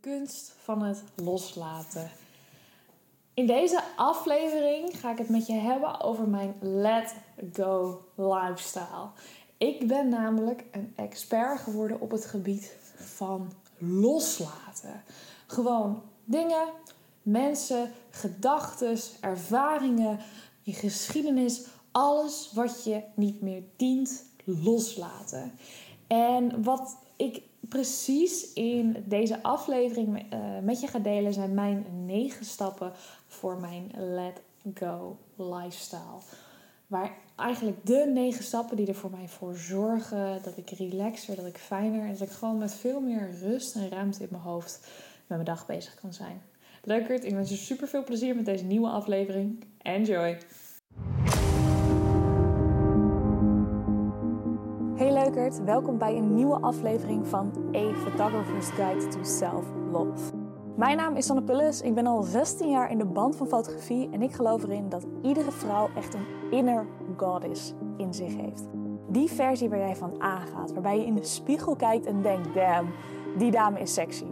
kunst 0.00 0.54
van 0.62 0.82
het 0.82 1.02
loslaten. 1.14 2.10
In 3.34 3.46
deze 3.46 3.82
aflevering 3.96 5.00
ga 5.00 5.10
ik 5.10 5.18
het 5.18 5.28
met 5.28 5.46
je 5.46 5.52
hebben 5.52 6.00
over 6.00 6.28
mijn 6.28 6.54
let 6.60 7.14
go 7.52 8.04
lifestyle. 8.14 9.08
Ik 9.56 9.88
ben 9.88 10.08
namelijk 10.08 10.64
een 10.70 10.92
expert 10.96 11.60
geworden 11.60 12.00
op 12.00 12.10
het 12.10 12.24
gebied 12.24 12.76
van 12.96 13.52
loslaten. 13.78 15.02
Gewoon 15.46 16.02
dingen, 16.24 16.68
mensen, 17.22 17.92
gedachten, 18.10 18.98
ervaringen, 19.20 20.18
je 20.62 20.72
geschiedenis, 20.72 21.66
alles 21.92 22.50
wat 22.54 22.84
je 22.84 23.02
niet 23.14 23.40
meer 23.40 23.62
dient, 23.76 24.24
loslaten. 24.44 25.52
En 26.06 26.62
wat 26.62 26.96
ik 27.16 27.42
precies 27.60 28.52
in 28.52 29.04
deze 29.06 29.42
aflevering 29.42 30.32
uh, 30.32 30.38
met 30.62 30.80
je 30.80 30.86
ga 30.86 30.98
delen 30.98 31.32
zijn 31.32 31.54
mijn 31.54 31.86
negen 32.06 32.44
stappen 32.44 32.92
voor 33.26 33.60
mijn 33.60 33.90
let 33.96 34.40
go 34.74 35.16
lifestyle. 35.36 36.20
Waar 36.86 37.16
eigenlijk 37.36 37.86
de 37.86 38.10
negen 38.14 38.44
stappen 38.44 38.76
die 38.76 38.86
er 38.86 38.94
voor 38.94 39.10
mij 39.10 39.28
voor 39.28 39.56
zorgen 39.56 40.42
dat 40.42 40.56
ik 40.56 40.70
relaxer, 40.70 41.36
dat 41.36 41.46
ik 41.46 41.58
fijner 41.58 42.00
en 42.06 42.12
dat 42.12 42.28
ik 42.28 42.30
gewoon 42.30 42.58
met 42.58 42.74
veel 42.74 43.00
meer 43.00 43.30
rust 43.42 43.74
en 43.74 43.88
ruimte 43.88 44.22
in 44.22 44.28
mijn 44.30 44.42
hoofd 44.42 44.80
met 45.26 45.38
mijn 45.38 45.44
dag 45.44 45.66
bezig 45.66 45.94
kan 45.94 46.12
zijn. 46.12 46.42
Leukert, 46.82 47.24
ik 47.24 47.34
wens 47.34 47.50
je 47.50 47.56
super 47.56 47.88
veel 47.88 48.04
plezier 48.04 48.36
met 48.36 48.44
deze 48.44 48.64
nieuwe 48.64 48.88
aflevering. 48.88 49.64
Enjoy! 49.82 50.38
Welkom 55.64 55.98
bij 55.98 56.16
een 56.16 56.34
nieuwe 56.34 56.60
aflevering 56.60 57.26
van 57.26 57.52
A 57.76 57.92
Photographer's 57.94 58.68
Guide 58.68 59.08
to 59.08 59.22
Self-Love. 59.22 60.34
Mijn 60.76 60.96
naam 60.96 61.16
is 61.16 61.26
Sanne 61.26 61.42
Pullis, 61.42 61.80
ik 61.80 61.94
ben 61.94 62.06
al 62.06 62.22
16 62.22 62.70
jaar 62.70 62.90
in 62.90 62.98
de 62.98 63.04
band 63.04 63.36
van 63.36 63.46
fotografie 63.46 64.08
en 64.10 64.22
ik 64.22 64.32
geloof 64.32 64.62
erin 64.62 64.88
dat 64.88 65.06
iedere 65.22 65.50
vrouw 65.50 65.88
echt 65.96 66.14
een 66.14 66.26
inner 66.50 66.86
goddess 67.16 67.74
in 67.96 68.14
zich 68.14 68.36
heeft. 68.36 68.68
Die 69.08 69.30
versie 69.30 69.68
waar 69.68 69.78
jij 69.78 69.96
van 69.96 70.22
aangaat, 70.22 70.72
waarbij 70.72 70.98
je 70.98 71.06
in 71.06 71.14
de 71.14 71.24
spiegel 71.24 71.76
kijkt 71.76 72.06
en 72.06 72.22
denkt, 72.22 72.54
damn, 72.54 72.88
die 73.38 73.50
dame 73.50 73.80
is 73.80 73.94
sexy. 73.94 74.26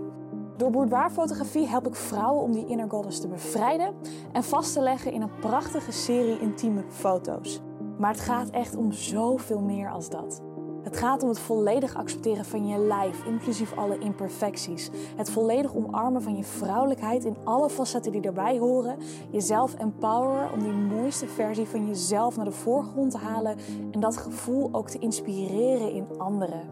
Door 0.56 0.70
boudoirfotografie 0.70 1.66
help 1.66 1.86
ik 1.86 1.94
vrouwen 1.94 2.42
om 2.42 2.52
die 2.52 2.66
inner 2.66 2.90
goddess 2.90 3.20
te 3.20 3.28
bevrijden 3.28 3.94
en 4.32 4.44
vast 4.44 4.72
te 4.72 4.80
leggen 4.80 5.12
in 5.12 5.22
een 5.22 5.38
prachtige 5.40 5.92
serie 5.92 6.40
intieme 6.40 6.82
foto's. 6.88 7.60
Maar 7.98 8.10
het 8.10 8.20
gaat 8.20 8.50
echt 8.50 8.76
om 8.76 8.92
zoveel 8.92 9.60
meer 9.60 9.90
als 9.90 10.08
dat. 10.08 10.45
Het 10.86 10.96
gaat 10.96 11.22
om 11.22 11.28
het 11.28 11.38
volledig 11.38 11.94
accepteren 11.94 12.44
van 12.44 12.66
je 12.66 12.78
lijf, 12.78 13.24
inclusief 13.24 13.76
alle 13.76 13.98
imperfecties. 13.98 14.90
Het 15.16 15.30
volledig 15.30 15.74
omarmen 15.74 16.22
van 16.22 16.36
je 16.36 16.44
vrouwelijkheid 16.44 17.24
in 17.24 17.36
alle 17.44 17.70
facetten 17.70 18.12
die 18.12 18.20
erbij 18.20 18.58
horen. 18.58 18.96
Jezelf 19.30 19.74
empoweren 19.74 20.52
om 20.52 20.62
die 20.62 20.72
mooiste 20.72 21.26
versie 21.26 21.66
van 21.66 21.86
jezelf 21.86 22.36
naar 22.36 22.44
de 22.44 22.50
voorgrond 22.50 23.10
te 23.10 23.18
halen 23.18 23.56
en 23.90 24.00
dat 24.00 24.16
gevoel 24.16 24.68
ook 24.72 24.90
te 24.90 24.98
inspireren 24.98 25.92
in 25.92 26.06
anderen. 26.18 26.62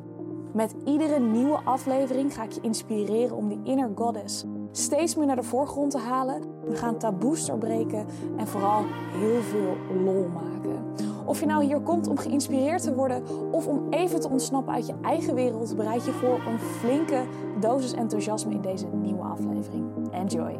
Met 0.52 0.74
iedere 0.84 1.18
nieuwe 1.18 1.60
aflevering 1.64 2.34
ga 2.34 2.42
ik 2.42 2.52
je 2.52 2.60
inspireren 2.60 3.36
om 3.36 3.48
die 3.48 3.60
inner 3.64 3.90
goddess 3.94 4.44
steeds 4.72 5.14
meer 5.14 5.26
naar 5.26 5.36
de 5.36 5.42
voorgrond 5.42 5.90
te 5.90 5.98
halen. 5.98 6.42
We 6.68 6.76
gaan 6.76 6.98
taboes 6.98 7.46
doorbreken 7.46 8.06
en 8.36 8.46
vooral 8.46 8.84
heel 9.12 9.40
veel 9.40 9.76
lol 10.04 10.28
maken. 10.28 11.13
Of 11.26 11.40
je 11.40 11.46
nou 11.46 11.64
hier 11.64 11.80
komt 11.80 12.06
om 12.06 12.18
geïnspireerd 12.18 12.82
te 12.82 12.94
worden 12.94 13.52
of 13.52 13.66
om 13.66 13.92
even 13.92 14.20
te 14.20 14.28
ontsnappen 14.28 14.74
uit 14.74 14.86
je 14.86 14.94
eigen 15.02 15.34
wereld, 15.34 15.76
bereid 15.76 16.04
je 16.04 16.12
voor 16.12 16.42
een 16.46 16.58
flinke 16.58 17.24
dosis 17.60 17.92
enthousiasme 17.92 18.52
in 18.52 18.60
deze 18.60 18.86
nieuwe 18.86 19.22
aflevering. 19.22 20.12
Enjoy! 20.12 20.58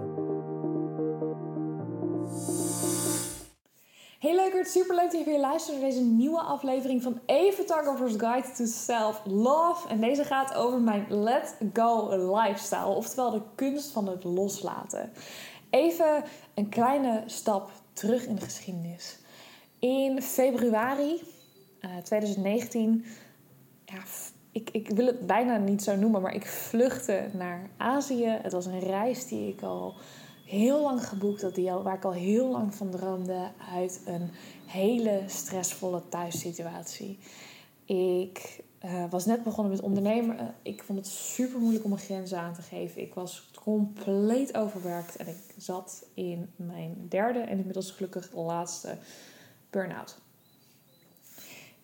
Hey 4.18 4.34
leukert, 4.34 4.68
super 4.68 4.94
leuk 4.94 5.10
dat 5.10 5.20
je 5.20 5.24
weer 5.24 5.40
luistert 5.40 5.80
naar 5.80 5.90
deze 5.90 6.02
nieuwe 6.02 6.40
aflevering 6.40 7.02
van 7.02 7.20
A 7.30 7.50
Photographer's 7.52 8.14
Guide 8.16 8.52
to 8.56 8.64
Self-Love. 8.64 9.89
En 9.89 10.00
deze 10.00 10.24
gaat 10.24 10.55
over 10.55 10.80
mijn 10.80 11.06
Let 11.08 11.56
Go 11.72 12.08
lifestyle, 12.34 12.86
oftewel 12.86 13.30
de 13.30 13.42
kunst 13.55 13.90
van 13.90 14.08
het 14.08 14.24
loslaten. 14.24 15.12
Even 15.70 16.24
een 16.55 16.68
kleine 16.68 17.22
stap 17.27 17.70
terug 17.92 18.27
in 18.27 18.34
de 18.34 18.40
geschiedenis. 18.40 19.23
In 19.84 20.22
februari 20.22 21.22
2019, 22.02 23.05
eh, 23.05 23.95
ja, 23.95 24.02
ik, 24.52 24.70
ik 24.70 24.89
wil 24.89 25.06
het 25.06 25.27
bijna 25.27 25.56
niet 25.56 25.83
zo 25.83 25.96
noemen, 25.96 26.22
maar 26.22 26.34
ik 26.34 26.46
vluchtte 26.46 27.28
naar 27.33 27.70
Azië. 27.77 28.27
Het 28.27 28.52
was 28.52 28.67
een 28.67 28.80
reis 28.80 29.27
die 29.27 29.48
ik 29.48 29.62
al 29.62 29.95
heel 30.45 30.83
lang 30.83 31.06
geboekt 31.06 31.42
had, 31.42 31.55
die 31.55 31.70
waar 31.70 31.95
ik 31.95 32.05
al 32.05 32.12
heel 32.12 32.48
lang 32.48 32.74
van 32.74 32.90
droomde, 32.90 33.50
uit 33.74 34.02
een 34.05 34.30
hele 34.67 35.22
stressvolle 35.27 36.02
thuissituatie. 36.08 37.18
Ik 37.84 38.64
uh, 38.84 39.11
was 39.11 39.27
net 39.27 39.42
begonnen 39.42 39.72
met 39.72 39.83
ondernemen. 39.83 40.55
Ik 40.62 40.83
vond 40.83 40.98
het 40.98 41.08
super 41.08 41.61
moeilijk 41.61 41.84
om 41.84 41.90
mijn 41.90 42.02
grenzen 42.02 42.39
aan 42.39 42.55
te 42.55 42.62
geven. 42.62 43.02
Ik 43.02 43.14
was 43.14 43.51
compleet 43.62 44.56
overwerkt 44.56 45.16
en 45.16 45.27
ik 45.27 45.55
zat 45.56 46.06
in 46.14 46.51
mijn 46.56 47.06
derde 47.08 47.39
en 47.39 47.58
inmiddels 47.58 47.90
gelukkig 47.90 48.33
laatste 48.34 48.96
burn-out. 49.74 50.17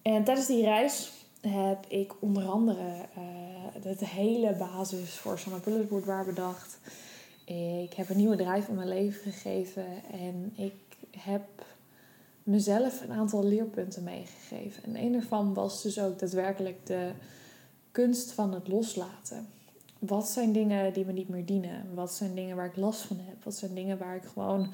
En 0.03 0.25
tijdens 0.25 0.47
die 0.47 0.65
reis 0.65 1.12
heb 1.41 1.87
ik 1.89 2.12
onder 2.21 2.45
andere 2.45 3.06
uh, 3.19 3.99
de 3.99 4.06
hele 4.06 4.55
basis 4.55 5.15
voor 5.15 5.39
Summer 5.39 5.61
Bulletboard 5.61 6.05
waar 6.05 6.25
bedacht. 6.25 6.79
Ik 7.83 7.93
heb 7.93 8.09
een 8.09 8.17
nieuwe 8.17 8.37
drijf 8.37 8.69
in 8.69 8.75
mijn 8.75 8.89
leven 8.89 9.33
gegeven 9.33 9.87
en 10.12 10.53
ik 10.56 10.75
heb 11.17 11.43
mezelf 12.43 13.00
een 13.00 13.12
aantal 13.12 13.45
leerpunten 13.45 14.03
meegegeven. 14.03 14.84
En 14.84 14.97
een 14.97 15.12
daarvan 15.12 15.55
was 15.55 15.83
dus 15.83 16.00
ook 16.00 16.19
daadwerkelijk 16.19 16.87
de 16.87 17.11
kunst 17.91 18.33
van 18.33 18.55
het 18.55 18.69
loslaten. 18.69 19.49
Wat 19.99 20.29
zijn 20.29 20.53
dingen 20.53 20.93
die 20.93 21.05
me 21.05 21.12
niet 21.12 21.29
meer 21.29 21.47
dienen? 21.47 21.95
Wat 21.95 22.12
zijn 22.12 22.34
dingen 22.34 22.56
waar 22.56 22.67
ik 22.67 22.77
last 22.77 23.00
van 23.00 23.17
heb? 23.21 23.45
Wat 23.45 23.55
zijn 23.55 23.75
dingen 23.75 23.99
waar 23.99 24.17
ik 24.17 24.25
gewoon 24.25 24.73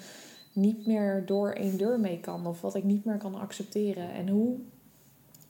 niet 0.57 0.87
meer 0.87 1.27
door 1.27 1.51
één 1.51 1.77
deur 1.77 2.01
mee 2.01 2.21
kan 2.21 2.47
of 2.47 2.61
wat 2.61 2.75
ik 2.75 2.85
niet 2.85 3.05
meer 3.05 3.19
kan 3.19 3.35
accepteren. 3.35 4.13
En 4.13 4.29
hoe 4.29 4.59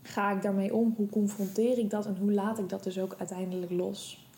ga 0.02 0.30
ik 0.30 0.42
daarmee 0.42 0.74
om? 0.74 0.94
Hoe 0.96 1.08
confronteer 1.08 1.78
ik 1.78 1.90
dat 1.90 2.06
en 2.06 2.16
hoe 2.16 2.32
laat 2.32 2.58
ik 2.58 2.68
dat 2.68 2.84
dus 2.84 2.98
ook 2.98 3.14
uiteindelijk 3.18 3.70
los? 3.70 4.28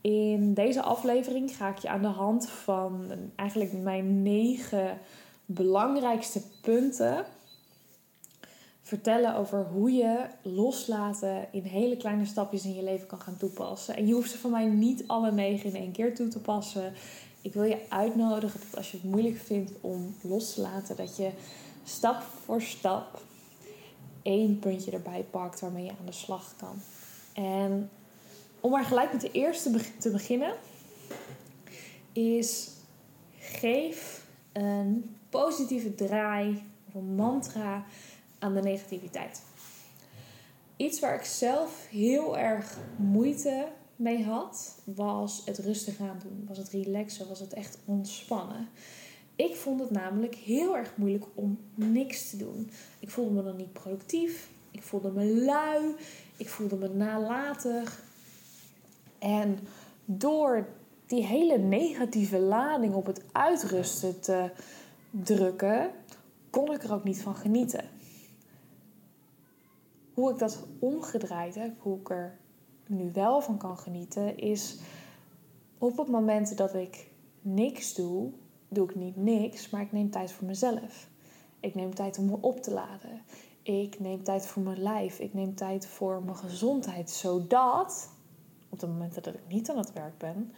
In 0.00 0.54
deze 0.54 0.82
aflevering 0.82 1.56
ga 1.56 1.68
ik 1.68 1.78
je 1.78 1.88
aan 1.88 2.02
de 2.02 2.08
hand 2.08 2.48
van 2.48 3.10
eigenlijk 3.36 3.72
mijn 3.72 4.22
negen 4.22 4.98
belangrijkste 5.46 6.42
punten 6.62 7.24
vertellen 8.88 9.36
over 9.36 9.64
hoe 9.64 9.92
je 9.92 10.26
loslaten 10.42 11.48
in 11.52 11.62
hele 11.62 11.96
kleine 11.96 12.24
stapjes 12.24 12.64
in 12.64 12.74
je 12.74 12.82
leven 12.82 13.06
kan 13.06 13.20
gaan 13.20 13.36
toepassen. 13.36 13.96
En 13.96 14.06
je 14.06 14.14
hoeft 14.14 14.30
ze 14.30 14.38
van 14.38 14.50
mij 14.50 14.66
niet 14.66 15.04
alle 15.06 15.32
negen 15.32 15.68
in 15.68 15.76
één 15.76 15.92
keer 15.92 16.14
toe 16.14 16.28
te 16.28 16.40
passen. 16.40 16.92
Ik 17.42 17.52
wil 17.52 17.62
je 17.62 17.80
uitnodigen 17.88 18.60
dat 18.60 18.76
als 18.76 18.90
je 18.90 18.96
het 18.96 19.10
moeilijk 19.10 19.36
vindt 19.36 19.72
om 19.80 20.16
los 20.20 20.54
te 20.54 20.60
laten, 20.60 20.96
dat 20.96 21.16
je 21.16 21.30
stap 21.84 22.22
voor 22.44 22.62
stap 22.62 23.20
één 24.22 24.58
puntje 24.58 24.90
erbij 24.90 25.26
pakt 25.30 25.60
waarmee 25.60 25.84
je 25.84 25.90
aan 25.90 26.06
de 26.06 26.12
slag 26.12 26.54
kan. 26.56 26.80
En 27.32 27.90
om 28.60 28.70
maar 28.70 28.84
gelijk 28.84 29.12
met 29.12 29.20
de 29.20 29.30
eerste 29.30 29.80
te 29.98 30.10
beginnen, 30.10 30.54
is 32.12 32.70
geef 33.38 34.26
een 34.52 35.16
positieve 35.28 35.94
draai 35.94 36.62
of 36.88 36.94
een 36.94 37.14
mantra 37.14 37.84
aan 38.38 38.54
de 38.54 38.62
negativiteit. 38.62 39.42
Iets 40.76 41.00
waar 41.00 41.14
ik 41.14 41.24
zelf 41.24 41.86
heel 41.90 42.38
erg 42.38 42.76
moeite 42.96 43.68
mee 43.98 44.24
had, 44.24 44.82
was 44.84 45.42
het 45.44 45.58
rustig 45.58 46.00
aan 46.00 46.20
doen. 46.22 46.44
Was 46.48 46.58
het 46.58 46.68
relaxen, 46.68 47.28
was 47.28 47.40
het 47.40 47.52
echt 47.52 47.78
ontspannen. 47.84 48.68
Ik 49.36 49.56
vond 49.56 49.80
het 49.80 49.90
namelijk 49.90 50.34
heel 50.34 50.76
erg 50.76 50.96
moeilijk 50.96 51.24
om 51.34 51.58
niks 51.74 52.30
te 52.30 52.36
doen. 52.36 52.70
Ik 52.98 53.10
voelde 53.10 53.34
me 53.34 53.42
dan 53.42 53.56
niet 53.56 53.72
productief. 53.72 54.50
Ik 54.70 54.82
voelde 54.82 55.10
me 55.10 55.24
lui. 55.24 55.94
Ik 56.36 56.48
voelde 56.48 56.76
me 56.76 56.88
nalatig. 56.88 58.02
En 59.18 59.58
door 60.04 60.68
die 61.06 61.24
hele 61.24 61.58
negatieve 61.58 62.38
lading 62.38 62.94
op 62.94 63.06
het 63.06 63.22
uitrusten 63.32 64.20
te 64.20 64.50
drukken, 65.10 65.90
kon 66.50 66.72
ik 66.72 66.82
er 66.82 66.92
ook 66.92 67.04
niet 67.04 67.22
van 67.22 67.36
genieten. 67.36 67.84
Hoe 70.14 70.30
ik 70.32 70.38
dat 70.38 70.66
omgedraaid 70.78 71.54
heb, 71.54 71.72
hoe 71.78 71.98
ik 71.98 72.10
er 72.10 72.37
nu 72.88 73.10
wel 73.12 73.40
van 73.40 73.56
kan 73.56 73.78
genieten, 73.78 74.38
is 74.38 74.78
op 75.78 75.96
het 75.96 76.08
moment 76.08 76.56
dat 76.56 76.74
ik 76.74 77.10
niks 77.40 77.94
doe, 77.94 78.30
doe 78.68 78.88
ik 78.88 78.94
niet 78.94 79.16
niks, 79.16 79.70
maar 79.70 79.80
ik 79.80 79.92
neem 79.92 80.10
tijd 80.10 80.32
voor 80.32 80.46
mezelf. 80.46 81.08
Ik 81.60 81.74
neem 81.74 81.94
tijd 81.94 82.18
om 82.18 82.26
me 82.26 82.38
op 82.40 82.60
te 82.60 82.72
laden. 82.72 83.22
Ik 83.62 84.00
neem 84.00 84.22
tijd 84.22 84.46
voor 84.46 84.62
mijn 84.62 84.82
lijf. 84.82 85.18
Ik 85.18 85.34
neem 85.34 85.54
tijd 85.54 85.86
voor 85.86 86.22
mijn 86.22 86.36
gezondheid, 86.36 87.10
zodat 87.10 88.08
op 88.68 88.78
de 88.78 88.86
momenten 88.86 89.22
dat 89.22 89.34
ik 89.34 89.48
niet 89.48 89.70
aan 89.70 89.78
het 89.78 89.92
werk 89.92 90.18
ben, 90.18 90.52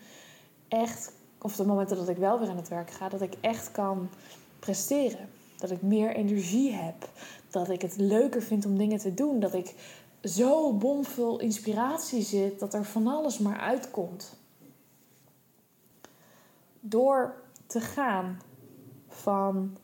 echt, 0.68 1.12
of 1.38 1.56
de 1.56 1.66
momenten 1.66 1.96
dat 1.96 2.08
ik 2.08 2.16
wel 2.16 2.38
weer 2.38 2.48
aan 2.48 2.56
het 2.56 2.68
werk 2.68 2.90
ga, 2.90 3.08
dat 3.08 3.20
ik 3.20 3.34
echt 3.40 3.70
kan 3.70 4.08
presteren. 4.58 5.28
Dat 5.56 5.70
ik 5.70 5.82
meer 5.82 6.14
energie 6.14 6.72
heb. 6.72 7.08
Dat 7.50 7.68
ik 7.68 7.82
het 7.82 7.96
leuker 7.96 8.42
vind 8.42 8.66
om 8.66 8.78
dingen 8.78 8.98
te 8.98 9.14
doen. 9.14 9.40
Dat 9.40 9.54
ik 9.54 9.74
zo 10.22 10.72
bomvol 10.72 11.40
inspiratie 11.40 12.22
zit 12.22 12.58
dat 12.58 12.74
er 12.74 12.84
van 12.84 13.06
alles 13.06 13.38
maar 13.38 13.58
uitkomt. 13.58 14.36
Door 16.80 17.42
te 17.66 17.80
gaan 17.80 18.40
van 19.08 19.76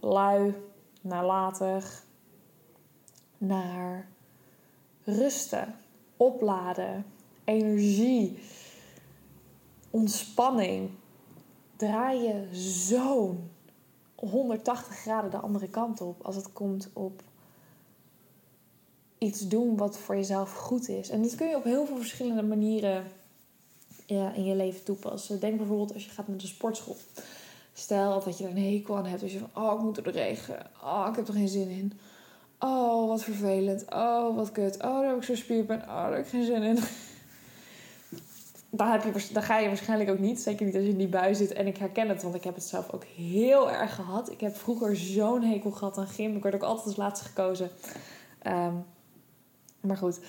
lui 0.00 0.54
naar 1.00 1.24
later 1.24 2.02
naar 3.38 4.08
rusten, 5.04 5.74
opladen, 6.16 7.06
energie, 7.44 8.38
ontspanning, 9.90 10.90
draai 11.76 12.22
je 12.22 12.48
zo'n 12.52 13.50
180 14.14 14.96
graden 14.96 15.30
de 15.30 15.36
andere 15.36 15.68
kant 15.68 16.00
op 16.00 16.22
als 16.22 16.36
het 16.36 16.52
komt 16.52 16.90
op 16.92 17.22
iets 19.20 19.48
doen 19.48 19.76
wat 19.76 19.98
voor 19.98 20.16
jezelf 20.16 20.54
goed 20.54 20.88
is. 20.88 21.08
En 21.08 21.22
dit 21.22 21.34
kun 21.34 21.48
je 21.48 21.56
op 21.56 21.64
heel 21.64 21.86
veel 21.86 21.96
verschillende 21.96 22.42
manieren 22.42 23.04
ja, 24.06 24.32
in 24.32 24.44
je 24.44 24.54
leven 24.54 24.84
toepassen. 24.84 25.40
Denk 25.40 25.56
bijvoorbeeld 25.56 25.94
als 25.94 26.04
je 26.04 26.10
gaat 26.10 26.28
naar 26.28 26.36
de 26.36 26.46
sportschool. 26.46 26.96
Stel 27.72 28.24
dat 28.24 28.38
je 28.38 28.44
er 28.44 28.50
een 28.50 28.72
hekel 28.72 28.96
aan 28.96 29.06
hebt. 29.06 29.20
Dus 29.20 29.32
je 29.32 29.38
van, 29.38 29.62
oh, 29.64 29.74
ik 29.74 29.80
moet 29.80 29.94
door 29.94 30.04
de 30.04 30.10
regen. 30.10 30.66
Oh, 30.82 31.06
ik 31.10 31.16
heb 31.16 31.28
er 31.28 31.34
geen 31.34 31.48
zin 31.48 31.68
in. 31.68 31.92
Oh, 32.58 33.08
wat 33.08 33.22
vervelend. 33.22 33.84
Oh, 33.90 34.36
wat 34.36 34.52
kut. 34.52 34.74
Oh, 34.76 35.00
daar 35.00 35.08
heb 35.08 35.16
ik 35.16 35.22
zo'n 35.22 35.36
spierpijn. 35.36 35.80
Oh, 35.80 35.86
daar 35.86 36.12
heb 36.12 36.24
ik 36.24 36.30
geen 36.30 36.44
zin 36.44 36.62
in. 36.62 36.78
Dan, 38.72 38.88
heb 38.88 39.02
je, 39.02 39.32
dan 39.32 39.42
ga 39.42 39.58
je 39.58 39.68
waarschijnlijk 39.68 40.10
ook 40.10 40.18
niet. 40.18 40.40
Zeker 40.40 40.66
niet 40.66 40.74
als 40.74 40.84
je 40.84 40.90
in 40.90 40.96
die 40.96 41.08
bui 41.08 41.34
zit. 41.34 41.52
En 41.52 41.66
ik 41.66 41.76
herken 41.76 42.08
het, 42.08 42.22
want 42.22 42.34
ik 42.34 42.44
heb 42.44 42.54
het 42.54 42.64
zelf 42.64 42.92
ook 42.92 43.04
heel 43.04 43.70
erg 43.70 43.94
gehad. 43.94 44.30
Ik 44.30 44.40
heb 44.40 44.56
vroeger 44.56 44.96
zo'n 44.96 45.42
hekel 45.42 45.70
gehad 45.70 45.98
aan 45.98 46.06
gym. 46.06 46.36
Ik 46.36 46.42
werd 46.42 46.54
ook 46.54 46.62
altijd 46.62 46.86
als 46.86 46.96
laatste 46.96 47.26
gekozen. 47.26 47.70
Ehm, 48.42 48.74
maar 49.80 49.96
goed, 49.96 50.20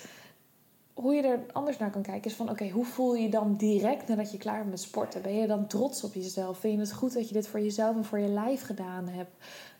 hoe 0.94 1.14
je 1.14 1.22
er 1.22 1.40
anders 1.52 1.78
naar 1.78 1.90
kan 1.90 2.02
kijken 2.02 2.30
is 2.30 2.36
van... 2.36 2.50
oké, 2.50 2.68
hoe 2.68 2.84
voel 2.84 3.14
je 3.14 3.22
je 3.22 3.28
dan 3.28 3.56
direct 3.56 4.08
nadat 4.08 4.32
je 4.32 4.38
klaar 4.38 4.58
bent 4.58 4.70
met 4.70 4.80
sporten? 4.80 5.22
Ben 5.22 5.34
je 5.34 5.46
dan 5.46 5.66
trots 5.66 6.04
op 6.04 6.14
jezelf? 6.14 6.58
Vind 6.58 6.74
je 6.74 6.80
het 6.80 6.92
goed 6.92 7.14
dat 7.14 7.28
je 7.28 7.34
dit 7.34 7.48
voor 7.48 7.60
jezelf 7.60 7.96
en 7.96 8.04
voor 8.04 8.18
je 8.18 8.28
lijf 8.28 8.62
gedaan 8.62 9.08
hebt? 9.08 9.30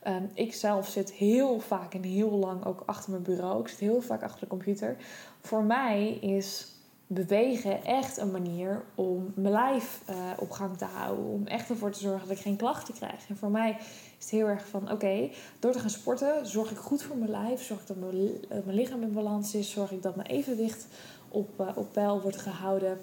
Um, 0.06 0.30
ik 0.34 0.54
zelf 0.54 0.88
zit 0.88 1.12
heel 1.12 1.60
vaak 1.60 1.94
en 1.94 2.02
heel 2.02 2.30
lang 2.30 2.64
ook 2.64 2.82
achter 2.86 3.10
mijn 3.10 3.22
bureau. 3.22 3.60
Ik 3.60 3.68
zit 3.68 3.78
heel 3.78 4.00
vaak 4.00 4.22
achter 4.22 4.40
de 4.40 4.46
computer. 4.46 4.96
Voor 5.40 5.62
mij 5.62 6.10
is 6.10 6.66
bewegen 7.06 7.84
echt 7.84 8.16
een 8.16 8.30
manier 8.30 8.84
om 8.94 9.32
mijn 9.34 9.54
lijf 9.54 10.02
uh, 10.10 10.16
op 10.38 10.50
gang 10.50 10.76
te 10.76 10.84
houden. 10.84 11.24
Om 11.24 11.46
echt 11.46 11.68
ervoor 11.68 11.90
te 11.90 12.00
zorgen 12.00 12.28
dat 12.28 12.36
ik 12.36 12.42
geen 12.42 12.56
klachten 12.56 12.94
krijg. 12.94 13.28
En 13.28 13.36
voor 13.36 13.50
mij 13.50 13.76
is 14.24 14.30
heel 14.30 14.46
erg 14.46 14.66
van: 14.66 14.90
oké, 14.90 15.30
door 15.58 15.72
te 15.72 15.78
gaan 15.78 15.90
sporten 15.90 16.46
zorg 16.46 16.70
ik 16.70 16.76
goed 16.76 17.02
voor 17.02 17.16
mijn 17.16 17.30
lijf. 17.30 17.62
Zorg 17.62 17.80
ik 17.80 17.86
dat 17.86 17.96
mijn, 17.96 18.30
mijn 18.48 18.76
lichaam 18.76 19.02
in 19.02 19.12
balans 19.12 19.54
is. 19.54 19.70
Zorg 19.70 19.92
ik 19.92 20.02
dat 20.02 20.16
mijn 20.16 20.28
evenwicht 20.28 20.86
op, 21.28 21.60
uh, 21.60 21.68
op 21.74 21.92
peil 21.92 22.20
wordt 22.20 22.36
gehouden. 22.36 23.00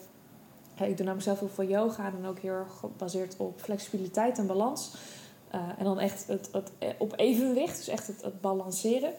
ik 0.75 0.77
doe 0.77 0.95
namelijk 0.95 1.21
zelf 1.21 1.39
heel 1.39 1.50
veel 1.50 1.68
yoga 1.68 2.13
en 2.18 2.25
ook 2.25 2.39
heel 2.39 2.54
erg 2.54 2.77
gebaseerd 2.80 3.36
op 3.38 3.62
flexibiliteit 3.62 4.38
en 4.38 4.48
balans. 4.48 4.95
Uh, 5.56 5.62
en 5.77 5.83
dan 5.83 6.00
echt 6.00 6.27
het, 6.27 6.50
het, 6.51 6.71
op 6.98 7.13
evenwicht, 7.16 7.77
dus 7.77 7.88
echt 7.88 8.07
het, 8.07 8.22
het 8.22 8.42
balanceren. 8.42 9.13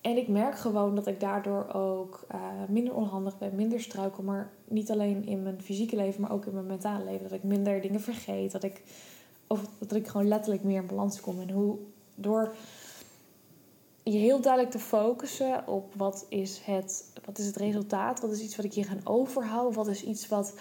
En 0.00 0.16
ik 0.16 0.28
merk 0.28 0.58
gewoon 0.58 0.94
dat 0.94 1.06
ik 1.06 1.20
daardoor 1.20 1.72
ook 1.72 2.26
minder 2.68 2.94
onhandig 2.94 3.38
ben, 3.38 3.54
minder 3.54 3.80
struikel. 3.80 4.22
Maar 4.22 4.50
niet 4.64 4.90
alleen 4.90 5.26
in 5.26 5.42
mijn 5.42 5.62
fysieke 5.62 5.96
leven, 5.96 6.20
maar 6.20 6.32
ook 6.32 6.46
in 6.46 6.54
mijn 6.54 6.66
mentale 6.66 7.04
leven. 7.04 7.22
Dat 7.22 7.38
ik 7.38 7.42
minder 7.42 7.80
dingen 7.80 8.00
vergeet. 8.00 8.52
Dat 8.52 8.62
ik, 8.62 8.82
of 9.48 9.60
dat 9.78 9.92
ik 9.92 10.08
gewoon 10.08 10.28
letterlijk 10.28 10.64
meer 10.64 10.80
in 10.80 10.86
balans 10.86 11.20
kom. 11.20 11.40
En 11.40 11.50
hoe 11.50 11.78
door 12.14 12.54
je 14.02 14.18
heel 14.18 14.40
duidelijk 14.40 14.72
te 14.72 14.78
focussen 14.78 15.66
op 15.66 15.94
wat 15.94 16.26
is 16.28 16.60
het, 16.64 17.12
wat 17.24 17.38
is 17.38 17.46
het 17.46 17.56
resultaat, 17.56 18.20
wat 18.20 18.30
is 18.30 18.40
iets 18.40 18.56
wat 18.56 18.64
ik 18.64 18.72
hier 18.72 18.84
gaan 18.84 19.00
overhouden, 19.04 19.74
wat 19.74 19.88
is 19.88 20.04
iets 20.04 20.28
wat 20.28 20.54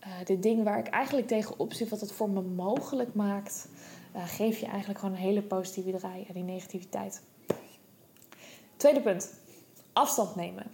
uh, 0.00 0.24
de 0.24 0.38
ding 0.38 0.64
waar 0.64 0.78
ik 0.78 0.86
eigenlijk 0.86 1.26
tegenop 1.26 1.72
zit, 1.72 1.88
wat 1.88 2.00
het 2.00 2.12
voor 2.12 2.30
me 2.30 2.42
mogelijk 2.42 3.14
maakt, 3.14 3.68
uh, 4.16 4.28
geef 4.28 4.58
je 4.58 4.66
eigenlijk 4.66 4.98
gewoon 4.98 5.14
een 5.14 5.20
hele 5.20 5.42
positieve 5.42 5.98
draai 5.98 6.24
aan 6.28 6.34
die 6.34 6.42
negativiteit. 6.42 7.22
Tweede 8.76 9.00
punt. 9.00 9.34
Afstand 9.92 10.34
nemen. 10.34 10.66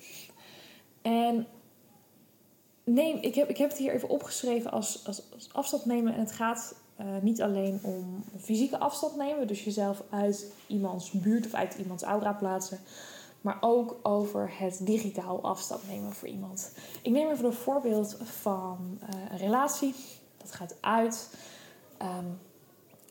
En 1.02 1.46
neem, 2.84 3.16
ik, 3.16 3.34
heb, 3.34 3.48
ik 3.48 3.56
heb 3.56 3.68
het 3.68 3.78
hier 3.78 3.92
even 3.92 4.08
opgeschreven 4.08 4.70
als, 4.70 5.06
als 5.06 5.22
afstand 5.52 5.84
nemen. 5.84 6.14
En 6.14 6.20
het 6.20 6.32
gaat 6.32 6.74
uh, 7.00 7.06
niet 7.22 7.42
alleen 7.42 7.78
om 7.82 8.24
fysieke 8.40 8.78
afstand 8.78 9.16
nemen. 9.16 9.46
Dus 9.46 9.64
jezelf 9.64 10.02
uit 10.10 10.52
iemands 10.66 11.10
buurt 11.10 11.46
of 11.46 11.54
uit 11.54 11.74
iemands 11.74 12.02
aura 12.02 12.32
plaatsen. 12.32 12.78
Maar 13.40 13.58
ook 13.60 13.96
over 14.02 14.50
het 14.58 14.80
digitaal 14.82 15.42
afstand 15.42 15.88
nemen 15.88 16.12
voor 16.12 16.28
iemand. 16.28 16.72
Ik 17.02 17.12
neem 17.12 17.30
even 17.30 17.44
een 17.44 17.52
voorbeeld 17.52 18.16
van 18.22 18.98
uh, 19.02 19.30
een 19.30 19.38
relatie. 19.38 19.94
Dat 20.36 20.52
gaat 20.52 20.76
uit. 20.80 21.34
Um, 22.02 22.38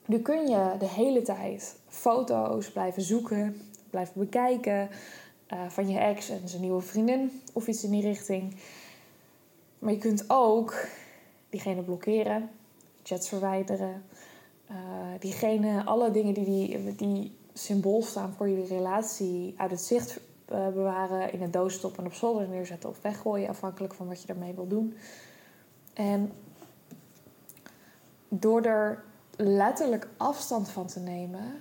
nu 0.06 0.20
kun 0.20 0.48
je 0.48 0.76
de 0.80 0.88
hele 0.88 1.22
tijd 1.22 1.76
foto's 1.88 2.72
blijven 2.72 3.02
zoeken 3.02 3.62
blijven 3.90 4.14
bekijken 4.20 4.90
uh, 5.54 5.70
van 5.70 5.90
je 5.90 6.00
ex 6.00 6.30
en 6.30 6.48
zijn 6.48 6.62
nieuwe 6.62 6.82
vriendin 6.82 7.42
of 7.54 7.68
iets 7.68 7.84
in 7.84 7.92
die 7.92 8.02
richting. 8.02 8.56
Maar 9.80 9.94
je 9.94 10.00
kunt 10.00 10.26
ook 10.28 10.86
diegene 11.50 11.82
blokkeren, 11.82 12.50
chats 13.10 13.30
verwijderen, 13.30 14.04
uh, 14.72 14.76
diegene, 15.20 15.86
alle 15.86 16.12
dingen 16.12 16.34
die, 16.34 16.46
die, 16.46 16.96
die 16.96 17.38
symbool 17.54 18.02
staan 18.02 18.34
voor 18.34 18.50
je 18.50 18.66
relatie 18.66 19.54
uit 19.58 19.72
het 19.72 19.82
zicht 19.82 20.20
uh, 20.52 20.68
bewaren, 20.68 21.34
in 21.34 21.42
een 21.42 21.52
doos 21.52 21.74
stoppen 21.74 22.04
en 22.04 22.10
op 22.10 22.16
zolder 22.16 22.48
neerzetten 22.48 22.90
of 22.90 23.02
weggooien, 23.02 23.50
afhankelijk 23.50 23.94
van 23.94 24.08
wat 24.08 24.22
je 24.22 24.28
ermee 24.28 24.54
wil 24.54 24.68
doen. 24.68 24.94
En 25.94 26.32
door 28.28 28.62
er 28.62 29.04
letterlijk 29.36 30.08
afstand 30.18 30.70
van 30.70 30.88
te 30.88 31.00
nemen, 31.00 31.54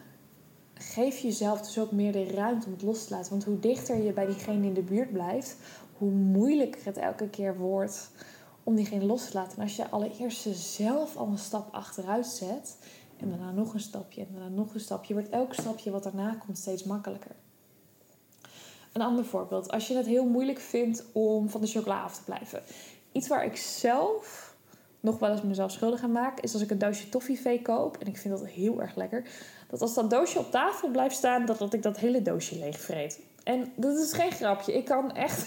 geef 0.75 1.19
jezelf 1.19 1.61
dus 1.61 1.79
ook 1.79 1.93
meer 1.93 2.12
de 2.12 2.25
ruimte 2.25 2.67
om 2.67 2.73
het 2.73 2.83
los 2.83 3.05
te 3.05 3.15
laten. 3.15 3.31
Want 3.31 3.45
hoe 3.45 3.59
dichter 3.59 4.03
je 4.03 4.12
bij 4.12 4.27
diegene 4.27 4.67
in 4.67 4.75
de 4.75 4.83
buurt 4.83 5.12
blijft, 5.12 5.56
hoe 5.99 6.11
moeilijker 6.11 6.81
het 6.85 6.97
elke 6.97 7.29
keer 7.29 7.56
wordt 7.56 8.11
om 8.69 8.75
diegene 8.75 9.05
los 9.05 9.31
te 9.31 9.35
laten. 9.35 9.56
En 9.56 9.62
als 9.62 9.76
je 9.76 9.91
allereerst 9.91 10.49
zelf 10.55 11.17
al 11.17 11.26
een 11.26 11.38
stap 11.38 11.75
achteruit 11.75 12.26
zet, 12.26 12.76
en 13.16 13.28
daarna 13.28 13.50
nog 13.50 13.75
een 13.75 13.81
stapje, 13.81 14.21
en 14.21 14.28
daarna 14.33 14.49
nog 14.49 14.75
een 14.75 14.81
stapje, 14.81 15.14
wordt 15.14 15.28
elk 15.28 15.54
stapje 15.54 15.90
wat 15.90 16.02
daarna 16.02 16.37
komt 16.47 16.59
steeds 16.59 16.85
makkelijker. 16.85 17.31
Een 18.93 19.02
ander 19.02 19.25
voorbeeld. 19.25 19.71
Als 19.71 19.88
je 19.88 19.97
het 19.97 20.07
heel 20.07 20.25
moeilijk 20.25 20.59
vindt 20.59 21.04
om 21.12 21.49
van 21.49 21.61
de 21.61 21.66
chocola 21.66 22.02
af 22.02 22.14
te 22.14 22.25
blijven. 22.25 22.62
Iets 23.12 23.28
waar 23.28 23.45
ik 23.45 23.57
zelf 23.57 24.54
nog 25.00 25.19
wel 25.19 25.31
eens 25.31 25.43
mezelf 25.43 25.71
schuldig 25.71 26.02
aan 26.02 26.12
maak, 26.12 26.40
is 26.40 26.52
als 26.52 26.62
ik 26.62 26.71
een 26.71 26.78
doosje 26.78 27.09
toffifee 27.09 27.62
koop. 27.62 27.97
En 27.97 28.07
ik 28.07 28.16
vind 28.16 28.38
dat 28.38 28.47
heel 28.47 28.81
erg 28.81 28.97
lekker 28.97 29.25
dat 29.69 29.81
als 29.81 29.95
dat 29.95 30.11
doosje 30.11 30.38
op 30.38 30.50
tafel 30.50 30.88
blijft 30.88 31.16
staan, 31.16 31.47
dat, 31.47 31.73
ik 31.73 31.83
dat 31.83 31.99
hele 31.99 32.23
doosje 32.23 32.59
leeg 32.59 32.81
vreet. 32.81 33.21
En 33.45 33.73
dat 33.76 33.99
is 33.99 34.12
geen 34.12 34.33
grapje. 34.33 34.73
Ik 34.73 34.85
kan 34.85 35.14
echt 35.14 35.47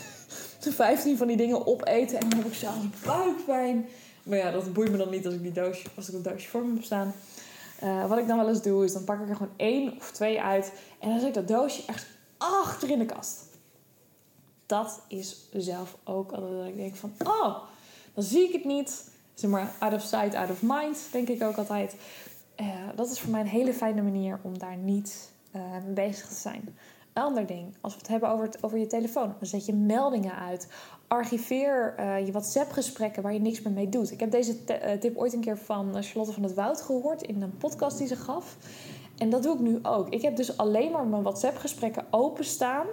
15 0.70 1.18
van 1.18 1.28
die 1.28 1.38
dingen 1.38 1.68
opeten 1.68 2.20
en 2.20 2.30
dan 2.30 2.40
heb 2.40 2.48
ik 2.48 2.54
zelfs 2.54 2.78
buikpijn. 3.06 3.88
Maar 4.24 4.38
ja, 4.38 4.52
dat 4.52 4.74
boeit 4.74 4.92
me 4.92 4.98
dan 4.98 5.10
niet 5.10 5.26
als 5.26 5.34
ik, 5.34 5.42
die 5.42 5.52
doosje, 5.52 5.88
als 5.96 6.10
ik 6.10 6.24
doosje 6.24 6.50
voor 6.50 6.66
me 6.66 6.74
heb 6.74 6.84
staan. 6.84 7.14
Uh, 7.84 8.08
wat 8.08 8.18
ik 8.18 8.28
dan 8.28 8.38
wel 8.38 8.50
eens 8.50 8.62
doe, 8.62 8.86
is 8.86 8.94
dan 8.94 9.04
pak 9.04 9.22
ik 9.22 9.30
er 9.30 9.36
gewoon 9.36 9.54
één 9.56 9.98
of 9.98 10.12
twee 10.12 10.42
uit. 10.42 10.74
En 11.00 11.10
dan 11.10 11.20
zet 11.20 11.28
ik 11.28 11.34
dat 11.34 11.48
doosje 11.48 11.84
echt 11.86 12.06
achter 12.38 12.90
in 12.90 13.00
de 13.00 13.06
kast. 13.06 13.46
Dat 14.66 15.02
is 15.08 15.50
zelf 15.54 15.98
ook 16.04 16.32
altijd 16.32 16.58
dat 16.58 16.68
ik 16.68 16.76
denk 16.76 16.96
van... 16.96 17.14
Oh, 17.24 17.58
dan 18.14 18.24
zie 18.24 18.48
ik 18.48 18.54
het 18.54 18.66
niet. 18.66 19.10
Zeg 19.34 19.50
maar, 19.50 19.72
out 19.80 19.94
of 19.94 20.02
sight, 20.02 20.36
out 20.36 20.50
of 20.50 20.62
mind, 20.62 21.08
denk 21.12 21.28
ik 21.28 21.44
ook 21.44 21.58
altijd. 21.58 21.96
Uh, 22.60 22.68
dat 22.96 23.12
is 23.12 23.20
voor 23.20 23.32
mij 23.32 23.42
een 23.42 23.48
hele 23.48 23.74
fijne 23.74 24.02
manier 24.02 24.40
om 24.42 24.58
daar 24.58 24.78
niet 24.78 25.32
uh, 25.56 25.62
mee 25.86 25.94
bezig 25.94 26.28
te 26.28 26.36
zijn. 26.36 26.78
Ander 27.14 27.46
ding, 27.46 27.76
als 27.82 27.94
we 27.94 28.00
het 28.00 28.08
hebben 28.08 28.30
over, 28.30 28.50
over 28.62 28.78
je 28.78 28.88
telefoon, 28.88 29.36
dan 29.40 29.48
zet 29.48 29.66
je 29.66 29.74
meldingen 29.74 30.36
uit. 30.36 30.68
Archiveer 31.08 31.96
uh, 32.00 32.26
je 32.26 32.32
WhatsApp-gesprekken 32.32 33.24
waar 33.24 33.34
je 33.34 33.40
niks 33.40 33.62
meer 33.62 33.74
mee 33.74 33.90
doet. 33.90 34.12
Ik 34.12 34.20
heb 34.20 34.32
deze 34.32 34.64
tip 35.00 35.18
ooit 35.18 35.34
een 35.34 35.42
keer 35.42 35.58
van 35.58 36.04
Charlotte 36.04 36.34
van 36.34 36.44
het 36.44 36.54
Woud 36.54 36.82
gehoord 36.82 37.22
in 37.22 37.42
een 37.42 37.58
podcast 37.58 37.98
die 37.98 38.08
ze 38.08 38.16
gaf. 38.16 38.58
En 39.18 39.30
dat 39.30 39.44
doe 39.44 39.54
ik 39.54 39.60
nu 39.60 39.80
ook. 39.84 40.10
Ik 40.10 40.22
heb 40.22 40.36
dus 40.36 40.58
alleen 40.58 40.92
maar 40.92 41.06
mijn 41.06 41.24
WhatsApp-gesprekken 41.24 42.06
openstaan. 42.10 42.86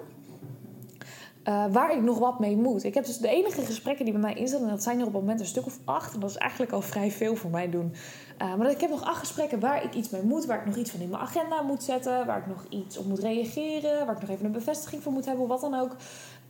Uh, 1.48 1.64
waar 1.70 1.96
ik 1.96 2.02
nog 2.02 2.18
wat 2.18 2.38
mee 2.38 2.56
moet. 2.56 2.84
Ik 2.84 2.94
heb 2.94 3.04
dus 3.04 3.18
de 3.18 3.28
enige 3.28 3.62
gesprekken 3.62 4.04
die 4.04 4.14
bij 4.14 4.22
mij 4.22 4.34
inzetten, 4.34 4.68
en 4.68 4.74
dat 4.74 4.82
zijn 4.82 5.00
er 5.00 5.06
op 5.06 5.12
het 5.12 5.20
moment 5.20 5.40
een 5.40 5.46
stuk 5.46 5.66
of 5.66 5.78
acht. 5.84 6.14
En 6.14 6.20
dat 6.20 6.30
is 6.30 6.36
eigenlijk 6.36 6.72
al 6.72 6.80
vrij 6.80 7.10
veel 7.10 7.36
voor 7.36 7.50
mij 7.50 7.70
doen. 7.70 7.94
Uh, 8.42 8.54
maar 8.54 8.70
ik 8.70 8.80
heb 8.80 8.90
nog 8.90 9.02
acht 9.02 9.18
gesprekken 9.18 9.60
waar 9.60 9.84
ik 9.84 9.94
iets 9.94 10.10
mee 10.10 10.22
moet, 10.22 10.44
waar 10.44 10.58
ik 10.58 10.66
nog 10.66 10.76
iets 10.76 10.90
van 10.90 11.00
in 11.00 11.08
mijn 11.08 11.22
agenda 11.22 11.62
moet 11.62 11.82
zetten, 11.82 12.26
waar 12.26 12.38
ik 12.38 12.46
nog 12.46 12.64
iets 12.68 12.98
op 12.98 13.06
moet 13.06 13.18
reageren, 13.18 14.06
waar 14.06 14.14
ik 14.14 14.20
nog 14.20 14.30
even 14.30 14.44
een 14.44 14.52
bevestiging 14.52 15.02
voor 15.02 15.12
moet 15.12 15.24
hebben, 15.24 15.46
wat 15.46 15.60
dan 15.60 15.74
ook. 15.74 15.96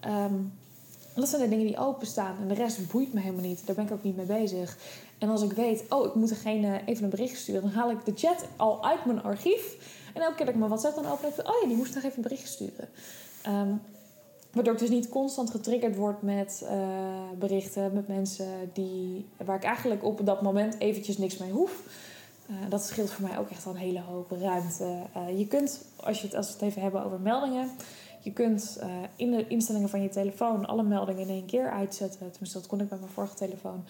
En 0.00 0.52
dat 1.24 1.28
zijn 1.28 1.42
de 1.42 1.48
dingen 1.48 1.66
die 1.66 1.78
openstaan. 1.78 2.36
En 2.40 2.48
de 2.48 2.54
rest 2.54 2.90
boeit 2.92 3.12
me 3.12 3.20
helemaal 3.20 3.44
niet. 3.44 3.66
Daar 3.66 3.74
ben 3.74 3.84
ik 3.84 3.92
ook 3.92 4.02
niet 4.02 4.16
mee 4.16 4.26
bezig. 4.26 4.76
En 5.18 5.28
als 5.28 5.42
ik 5.42 5.52
weet, 5.52 5.84
oh, 5.88 6.06
ik 6.06 6.14
moet 6.14 6.28
degene 6.28 6.80
even 6.86 7.04
een 7.04 7.10
bericht 7.10 7.38
sturen, 7.38 7.62
dan 7.62 7.70
haal 7.70 7.90
ik 7.90 8.04
de 8.04 8.12
chat 8.14 8.44
al 8.56 8.84
uit 8.84 9.04
mijn 9.04 9.22
archief. 9.22 9.76
En 10.14 10.22
elke 10.22 10.34
keer 10.34 10.44
dat 10.44 10.54
ik 10.54 10.60
mijn 10.60 10.70
WhatsApp 10.70 10.94
dan 10.94 11.12
open, 11.12 11.28
ik, 11.28 11.38
oh 11.38 11.60
ja, 11.62 11.68
die 11.68 11.76
moest 11.76 11.94
nog 11.94 12.04
even 12.04 12.16
een 12.16 12.22
bericht 12.22 12.48
sturen. 12.48 12.88
Ehm, 13.42 13.72
waardoor 14.52 14.72
ik 14.72 14.78
dus 14.78 14.88
niet 14.88 15.08
constant 15.08 15.50
getriggerd 15.50 15.96
word 15.96 16.22
met 16.22 16.62
uh, 16.64 16.70
berichten, 17.38 17.92
met 17.92 18.08
mensen 18.08 18.70
die, 18.72 19.26
waar 19.44 19.56
ik 19.56 19.64
eigenlijk 19.64 20.04
op 20.04 20.26
dat 20.26 20.42
moment 20.42 20.78
eventjes 20.78 21.18
niks 21.18 21.36
mee 21.36 21.50
hoef. 21.50 21.82
Uh, 22.50 22.56
dat 22.68 22.84
scheelt 22.84 23.10
voor 23.10 23.28
mij 23.28 23.38
ook 23.38 23.50
echt 23.50 23.66
al 23.66 23.72
een 23.72 23.78
hele 23.78 24.00
hoop 24.00 24.30
ruimte. 24.30 25.02
Uh, 25.16 25.38
je 25.38 25.46
kunt, 25.46 25.84
als, 25.96 26.20
je 26.20 26.26
het, 26.26 26.36
als 26.36 26.46
we 26.46 26.52
het 26.52 26.62
even 26.62 26.82
hebben 26.82 27.04
over 27.04 27.20
meldingen, 27.20 27.70
je 28.20 28.32
kunt 28.32 28.78
in 29.16 29.30
de 29.30 29.46
instellingen 29.46 29.88
van 29.88 30.02
je 30.02 30.08
telefoon 30.08 30.66
alle 30.66 30.82
meldingen 30.82 31.22
in 31.22 31.28
één 31.28 31.46
keer 31.46 31.70
uitzetten. 31.70 32.30
Tenminste, 32.30 32.58
dat 32.58 32.66
kon 32.66 32.80
ik 32.80 32.88
bij 32.88 32.98
mijn 32.98 33.10
vorige 33.10 33.34
telefoon. 33.34 33.84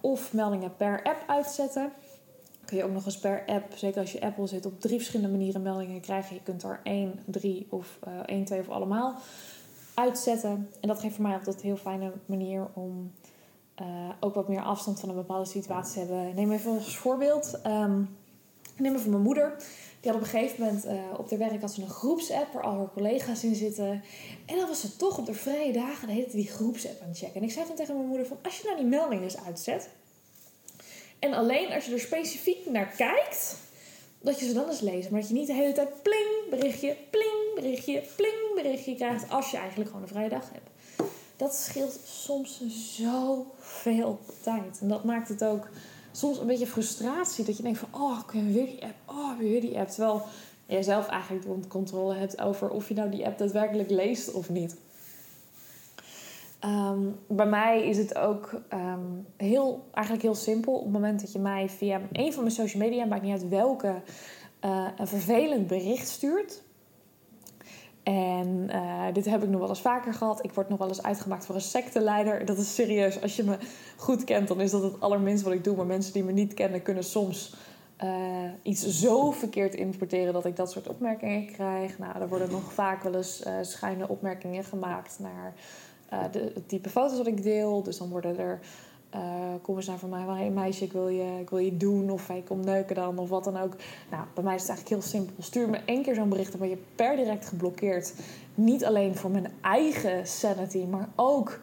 of 0.00 0.32
meldingen 0.32 0.76
per 0.76 1.02
app 1.02 1.24
uitzetten 1.26 1.92
kun 2.68 2.76
je 2.76 2.84
ook 2.84 2.92
nog 2.92 3.04
eens 3.04 3.18
per 3.18 3.42
app, 3.46 3.76
zeker 3.76 4.00
als 4.00 4.12
je 4.12 4.20
Apple 4.20 4.46
zit, 4.46 4.66
op 4.66 4.80
drie 4.80 4.96
verschillende 4.96 5.36
manieren 5.36 5.62
meldingen 5.62 6.00
krijgen. 6.00 6.34
Je 6.34 6.42
kunt 6.42 6.62
er 6.62 6.80
één, 6.82 7.20
drie 7.24 7.66
of 7.70 7.98
uh, 8.08 8.12
één, 8.26 8.44
twee 8.44 8.60
of 8.60 8.68
allemaal 8.68 9.14
uitzetten. 9.94 10.70
En 10.80 10.88
dat 10.88 11.00
geeft 11.00 11.14
voor 11.14 11.24
mij 11.24 11.34
altijd 11.34 11.56
een 11.56 11.62
heel 11.62 11.76
fijne 11.76 12.12
manier 12.26 12.66
om 12.74 13.12
uh, 13.80 13.86
ook 14.20 14.34
wat 14.34 14.48
meer 14.48 14.62
afstand 14.62 15.00
van 15.00 15.08
een 15.08 15.14
bepaalde 15.14 15.48
situatie 15.48 15.92
te 15.92 15.98
hebben. 15.98 16.34
Neem 16.34 16.52
even 16.52 16.72
als 16.72 16.96
voorbeeld. 16.96 17.60
Um, 17.66 18.16
neem 18.76 18.94
even 18.94 19.10
mijn 19.10 19.22
moeder. 19.22 19.56
Die 20.00 20.10
had 20.10 20.20
op 20.20 20.26
een 20.26 20.30
gegeven 20.30 20.64
moment 20.64 20.86
uh, 20.86 20.92
op 21.18 21.28
de 21.28 21.36
werk 21.36 21.60
had 21.60 21.72
ze 21.72 21.82
een 21.82 21.88
groepsapp 21.88 22.52
waar 22.52 22.62
al 22.62 22.76
haar 22.76 22.92
collega's 22.92 23.44
in 23.44 23.54
zitten. 23.54 24.02
En 24.46 24.56
dan 24.56 24.66
was 24.66 24.80
ze 24.80 24.96
toch 24.96 25.18
op 25.18 25.26
de 25.26 25.34
vrije 25.34 25.72
dagen 25.72 26.06
de 26.06 26.12
hele 26.12 26.30
die 26.30 26.48
groepsapp 26.48 27.00
aan 27.02 27.08
het 27.08 27.18
checken. 27.18 27.36
En 27.36 27.42
ik 27.42 27.52
zei 27.52 27.66
dan 27.66 27.76
tegen 27.76 27.94
mijn 27.94 28.08
moeder 28.08 28.26
van, 28.26 28.36
als 28.42 28.58
je 28.58 28.64
nou 28.64 28.76
die 28.76 28.86
meldingen 28.86 29.24
eens 29.24 29.44
uitzet... 29.44 29.88
En 31.18 31.32
alleen 31.32 31.72
als 31.72 31.84
je 31.84 31.92
er 31.92 32.00
specifiek 32.00 32.70
naar 32.70 32.86
kijkt, 32.96 33.56
dat 34.20 34.40
je 34.40 34.46
ze 34.46 34.52
dan 34.52 34.68
eens 34.68 34.80
leest. 34.80 35.10
Maar 35.10 35.20
dat 35.20 35.28
je 35.28 35.34
niet 35.34 35.46
de 35.46 35.52
hele 35.52 35.72
tijd 35.72 36.02
pling, 36.02 36.50
berichtje, 36.50 36.96
pling, 37.10 37.54
berichtje, 37.54 38.02
pling, 38.16 38.54
berichtje 38.54 38.94
krijgt 38.94 39.30
als 39.30 39.50
je 39.50 39.56
eigenlijk 39.56 39.90
gewoon 39.90 40.02
een 40.02 40.12
vrije 40.12 40.28
dag 40.28 40.50
hebt. 40.52 40.70
Dat 41.36 41.54
scheelt 41.54 42.00
soms 42.04 42.62
zoveel 42.96 44.20
tijd. 44.42 44.78
En 44.80 44.88
dat 44.88 45.04
maakt 45.04 45.28
het 45.28 45.44
ook 45.44 45.68
soms 46.12 46.38
een 46.38 46.46
beetje 46.46 46.66
frustratie. 46.66 47.44
Dat 47.44 47.56
je 47.56 47.62
denkt 47.62 47.78
van, 47.78 47.88
oh, 47.92 48.18
ik 48.26 48.32
heb 48.32 48.52
weer 48.52 48.66
die 48.66 48.82
app. 48.82 48.94
Oh, 49.06 49.38
weer 49.38 49.60
die 49.60 49.78
app. 49.78 49.88
Terwijl 49.88 50.22
je 50.66 50.82
zelf 50.82 51.08
eigenlijk 51.08 51.62
de 51.62 51.68
controle 51.68 52.14
hebt 52.14 52.40
over 52.40 52.70
of 52.70 52.88
je 52.88 52.94
nou 52.94 53.10
die 53.10 53.26
app 53.26 53.38
daadwerkelijk 53.38 53.90
leest 53.90 54.32
of 54.32 54.48
niet. 54.48 54.76
Um, 56.64 57.18
bij 57.28 57.46
mij 57.46 57.88
is 57.88 57.98
het 57.98 58.16
ook 58.18 58.60
um, 58.72 59.26
heel, 59.36 59.88
eigenlijk 59.92 60.24
heel 60.24 60.34
simpel. 60.34 60.74
Op 60.74 60.82
het 60.82 60.92
moment 60.92 61.20
dat 61.20 61.32
je 61.32 61.38
mij 61.38 61.68
via 61.68 62.00
een 62.12 62.32
van 62.32 62.42
mijn 62.42 62.54
social 62.54 62.82
media, 62.82 63.04
maakt 63.04 63.22
niet 63.22 63.32
uit 63.32 63.48
welke, 63.48 64.02
uh, 64.64 64.88
een 64.96 65.06
vervelend 65.06 65.66
bericht 65.66 66.08
stuurt. 66.08 66.62
En 68.02 68.68
uh, 68.70 69.04
dit 69.12 69.24
heb 69.24 69.42
ik 69.42 69.48
nog 69.48 69.60
wel 69.60 69.68
eens 69.68 69.80
vaker 69.80 70.14
gehad. 70.14 70.44
Ik 70.44 70.52
word 70.52 70.68
nog 70.68 70.78
wel 70.78 70.88
eens 70.88 71.02
uitgemaakt 71.02 71.46
voor 71.46 71.54
een 71.54 71.60
secteleider. 71.60 72.44
Dat 72.44 72.58
is 72.58 72.74
serieus. 72.74 73.22
Als 73.22 73.36
je 73.36 73.44
me 73.44 73.58
goed 73.96 74.24
kent, 74.24 74.48
dan 74.48 74.60
is 74.60 74.70
dat 74.70 74.82
het 74.82 75.00
allerminst 75.00 75.44
wat 75.44 75.52
ik 75.52 75.64
doe. 75.64 75.76
Maar 75.76 75.86
mensen 75.86 76.12
die 76.12 76.24
me 76.24 76.32
niet 76.32 76.54
kennen, 76.54 76.82
kunnen 76.82 77.04
soms 77.04 77.54
uh, 78.04 78.10
iets 78.62 78.86
zo 78.86 79.30
verkeerd 79.30 79.74
interpreteren 79.74 80.32
dat 80.32 80.44
ik 80.44 80.56
dat 80.56 80.70
soort 80.70 80.88
opmerkingen 80.88 81.46
krijg. 81.46 81.98
Nou, 81.98 82.20
er 82.20 82.28
worden 82.28 82.50
nog 82.50 82.72
vaak 82.72 83.02
wel 83.02 83.14
eens 83.14 83.44
schuine 83.62 84.08
opmerkingen 84.08 84.64
gemaakt 84.64 85.18
naar 85.18 85.54
uh, 86.12 86.24
de, 86.32 86.50
het 86.54 86.68
type 86.68 86.88
foto's 86.88 87.16
dat 87.16 87.26
ik 87.26 87.42
deel. 87.42 87.82
Dus 87.82 87.98
dan 87.98 88.08
worden 88.08 88.38
er 88.38 88.60
uh, 89.14 89.20
komen 89.62 89.82
ze 89.82 89.90
naar 89.90 89.98
van 89.98 90.08
mij 90.08 90.24
hey 90.24 90.50
meisje, 90.50 90.84
ik 90.84 90.92
wil, 90.92 91.08
je, 91.08 91.38
ik 91.40 91.50
wil 91.50 91.58
je 91.58 91.76
doen 91.76 92.10
of 92.10 92.28
ik 92.28 92.44
kom 92.44 92.64
neuken 92.64 92.94
dan 92.94 93.18
of 93.18 93.28
wat 93.28 93.44
dan 93.44 93.56
ook. 93.56 93.76
Nou, 94.10 94.24
bij 94.34 94.44
mij 94.44 94.54
is 94.54 94.60
het 94.60 94.70
eigenlijk 94.70 95.00
heel 95.00 95.10
simpel. 95.10 95.42
Stuur 95.42 95.68
me 95.68 95.78
één 95.84 96.02
keer 96.02 96.14
zo'n 96.14 96.28
bericht, 96.28 96.50
dan 96.50 96.60
ben 96.60 96.68
je 96.68 96.82
per 96.94 97.16
direct 97.16 97.46
geblokkeerd. 97.46 98.14
Niet 98.54 98.84
alleen 98.84 99.16
voor 99.16 99.30
mijn 99.30 99.52
eigen 99.60 100.26
sanity, 100.26 100.84
maar 100.84 101.08
ook... 101.16 101.60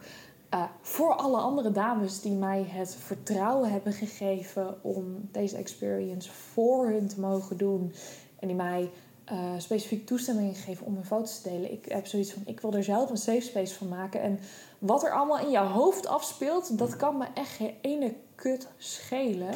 Uh, 0.54 0.62
voor 0.80 1.14
alle 1.14 1.36
andere 1.36 1.70
dames 1.70 2.20
die 2.20 2.32
mij 2.32 2.66
het 2.68 2.94
vertrouwen 2.94 3.72
hebben 3.72 3.92
gegeven 3.92 4.74
om 4.82 5.28
deze 5.32 5.56
experience 5.56 6.32
voor 6.32 6.86
hun 6.86 7.08
te 7.08 7.20
mogen 7.20 7.56
doen. 7.56 7.92
En 8.38 8.46
die 8.46 8.56
mij 8.56 8.90
uh, 9.32 9.52
specifiek 9.58 10.06
toestemming 10.06 10.56
gegeven 10.56 10.86
om 10.86 10.92
mijn 10.92 11.06
foto's 11.06 11.40
te 11.40 11.48
delen. 11.48 11.72
Ik 11.72 11.84
heb 11.88 12.06
zoiets 12.06 12.32
van, 12.32 12.42
ik 12.46 12.60
wil 12.60 12.72
er 12.72 12.84
zelf 12.84 13.10
een 13.10 13.16
safe 13.16 13.40
space 13.40 13.74
van 13.74 13.88
maken. 13.88 14.20
En 14.22 14.38
wat 14.78 15.04
er 15.04 15.12
allemaal 15.12 15.38
in 15.38 15.50
jouw 15.50 15.66
hoofd 15.66 16.06
afspeelt, 16.06 16.78
dat 16.78 16.96
kan 16.96 17.16
me 17.16 17.26
echt 17.34 17.50
geen 17.50 17.74
ene 17.80 18.14
kut 18.34 18.68
schelen. 18.78 19.54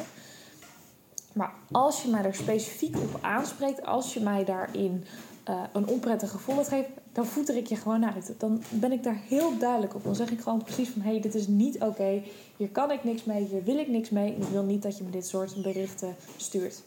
Maar 1.33 1.53
als 1.71 2.01
je 2.01 2.09
mij 2.09 2.23
er 2.23 2.35
specifiek 2.35 2.97
op 2.97 3.17
aanspreekt, 3.21 3.85
als 3.85 4.13
je 4.13 4.19
mij 4.19 4.45
daarin 4.45 5.05
uh, 5.49 5.63
een 5.73 5.87
onprettig 5.87 6.31
gevoel 6.31 6.63
geeft, 6.63 6.89
dan 7.11 7.25
voeter 7.25 7.55
ik 7.55 7.67
je 7.67 7.75
gewoon 7.75 8.05
uit. 8.05 8.33
Dan 8.37 8.63
ben 8.69 8.91
ik 8.91 9.03
daar 9.03 9.19
heel 9.27 9.57
duidelijk 9.57 9.95
op. 9.95 10.03
Dan 10.03 10.15
zeg 10.15 10.31
ik 10.31 10.41
gewoon 10.41 10.63
precies 10.63 10.89
van, 10.89 11.01
hé, 11.01 11.11
hey, 11.11 11.21
dit 11.21 11.35
is 11.35 11.47
niet 11.47 11.81
oké. 11.81 12.21
Hier 12.57 12.69
kan 12.69 12.91
ik 12.91 13.03
niks 13.03 13.23
mee, 13.23 13.45
hier 13.45 13.63
wil 13.63 13.77
ik 13.77 13.87
niks 13.87 14.09
mee. 14.09 14.35
Ik 14.35 14.43
wil 14.43 14.63
niet 14.63 14.81
dat 14.81 14.97
je 14.97 15.03
me 15.03 15.09
dit 15.09 15.27
soort 15.27 15.61
berichten 15.61 16.15
stuurt. 16.37 16.83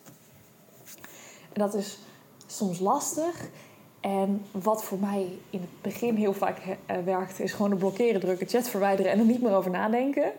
En 1.52 1.60
dat 1.60 1.74
is 1.74 1.98
soms 2.54 2.78
lastig. 2.78 3.48
En 4.00 4.44
wat 4.50 4.84
voor 4.84 4.98
mij 4.98 5.38
in 5.50 5.60
het 5.60 5.82
begin 5.82 6.16
heel 6.16 6.32
vaak 6.32 6.58
uh, 6.58 6.96
werkt, 7.04 7.40
is 7.40 7.52
gewoon 7.52 7.70
de 7.70 7.76
blokkeren 7.76 8.20
drukken, 8.20 8.48
chat 8.48 8.68
verwijderen 8.68 9.12
en 9.12 9.18
er 9.18 9.24
niet 9.24 9.42
meer 9.42 9.54
over 9.54 9.70
nadenken. 9.70 10.32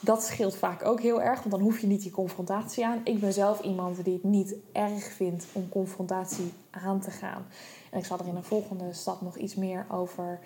Dat 0.00 0.24
scheelt 0.24 0.56
vaak 0.56 0.84
ook 0.84 1.00
heel 1.00 1.22
erg, 1.22 1.38
want 1.38 1.50
dan 1.50 1.60
hoef 1.60 1.78
je 1.78 1.86
niet 1.86 2.02
die 2.02 2.10
confrontatie 2.10 2.86
aan. 2.86 3.00
Ik 3.04 3.20
ben 3.20 3.32
zelf 3.32 3.60
iemand 3.60 4.04
die 4.04 4.12
het 4.12 4.24
niet 4.24 4.54
erg 4.72 5.04
vindt 5.04 5.46
om 5.52 5.68
confrontatie 5.68 6.52
aan 6.70 7.00
te 7.00 7.10
gaan. 7.10 7.46
En 7.90 7.98
ik 7.98 8.04
zal 8.04 8.18
er 8.18 8.26
in 8.26 8.36
een 8.36 8.44
volgende 8.44 8.92
stap 8.92 9.20
nog 9.20 9.36
iets 9.36 9.54
meer 9.54 9.86
over 9.90 10.38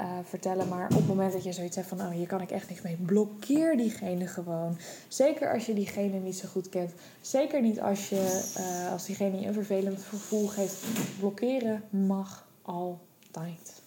uh, 0.00 0.18
vertellen. 0.24 0.68
Maar 0.68 0.84
op 0.84 0.96
het 0.96 1.06
moment 1.06 1.32
dat 1.32 1.44
je 1.44 1.52
zoiets 1.52 1.76
hebt 1.76 1.88
van, 1.88 2.00
oh, 2.00 2.10
hier 2.10 2.26
kan 2.26 2.40
ik 2.40 2.50
echt 2.50 2.68
niks 2.68 2.82
mee, 2.82 2.96
blokkeer 2.96 3.76
diegene 3.76 4.26
gewoon. 4.26 4.76
Zeker 5.08 5.52
als 5.52 5.66
je 5.66 5.74
diegene 5.74 6.18
niet 6.18 6.36
zo 6.36 6.48
goed 6.48 6.68
kent. 6.68 6.92
Zeker 7.20 7.60
niet 7.62 7.80
als, 7.80 8.08
je, 8.08 8.52
uh, 8.58 8.92
als 8.92 9.06
diegene 9.06 9.40
je 9.40 9.46
een 9.46 9.54
vervelend 9.54 10.02
gevoel 10.02 10.46
geeft. 10.46 10.84
Blokkeren 11.18 11.82
mag 11.90 12.48
altijd. 12.62 13.82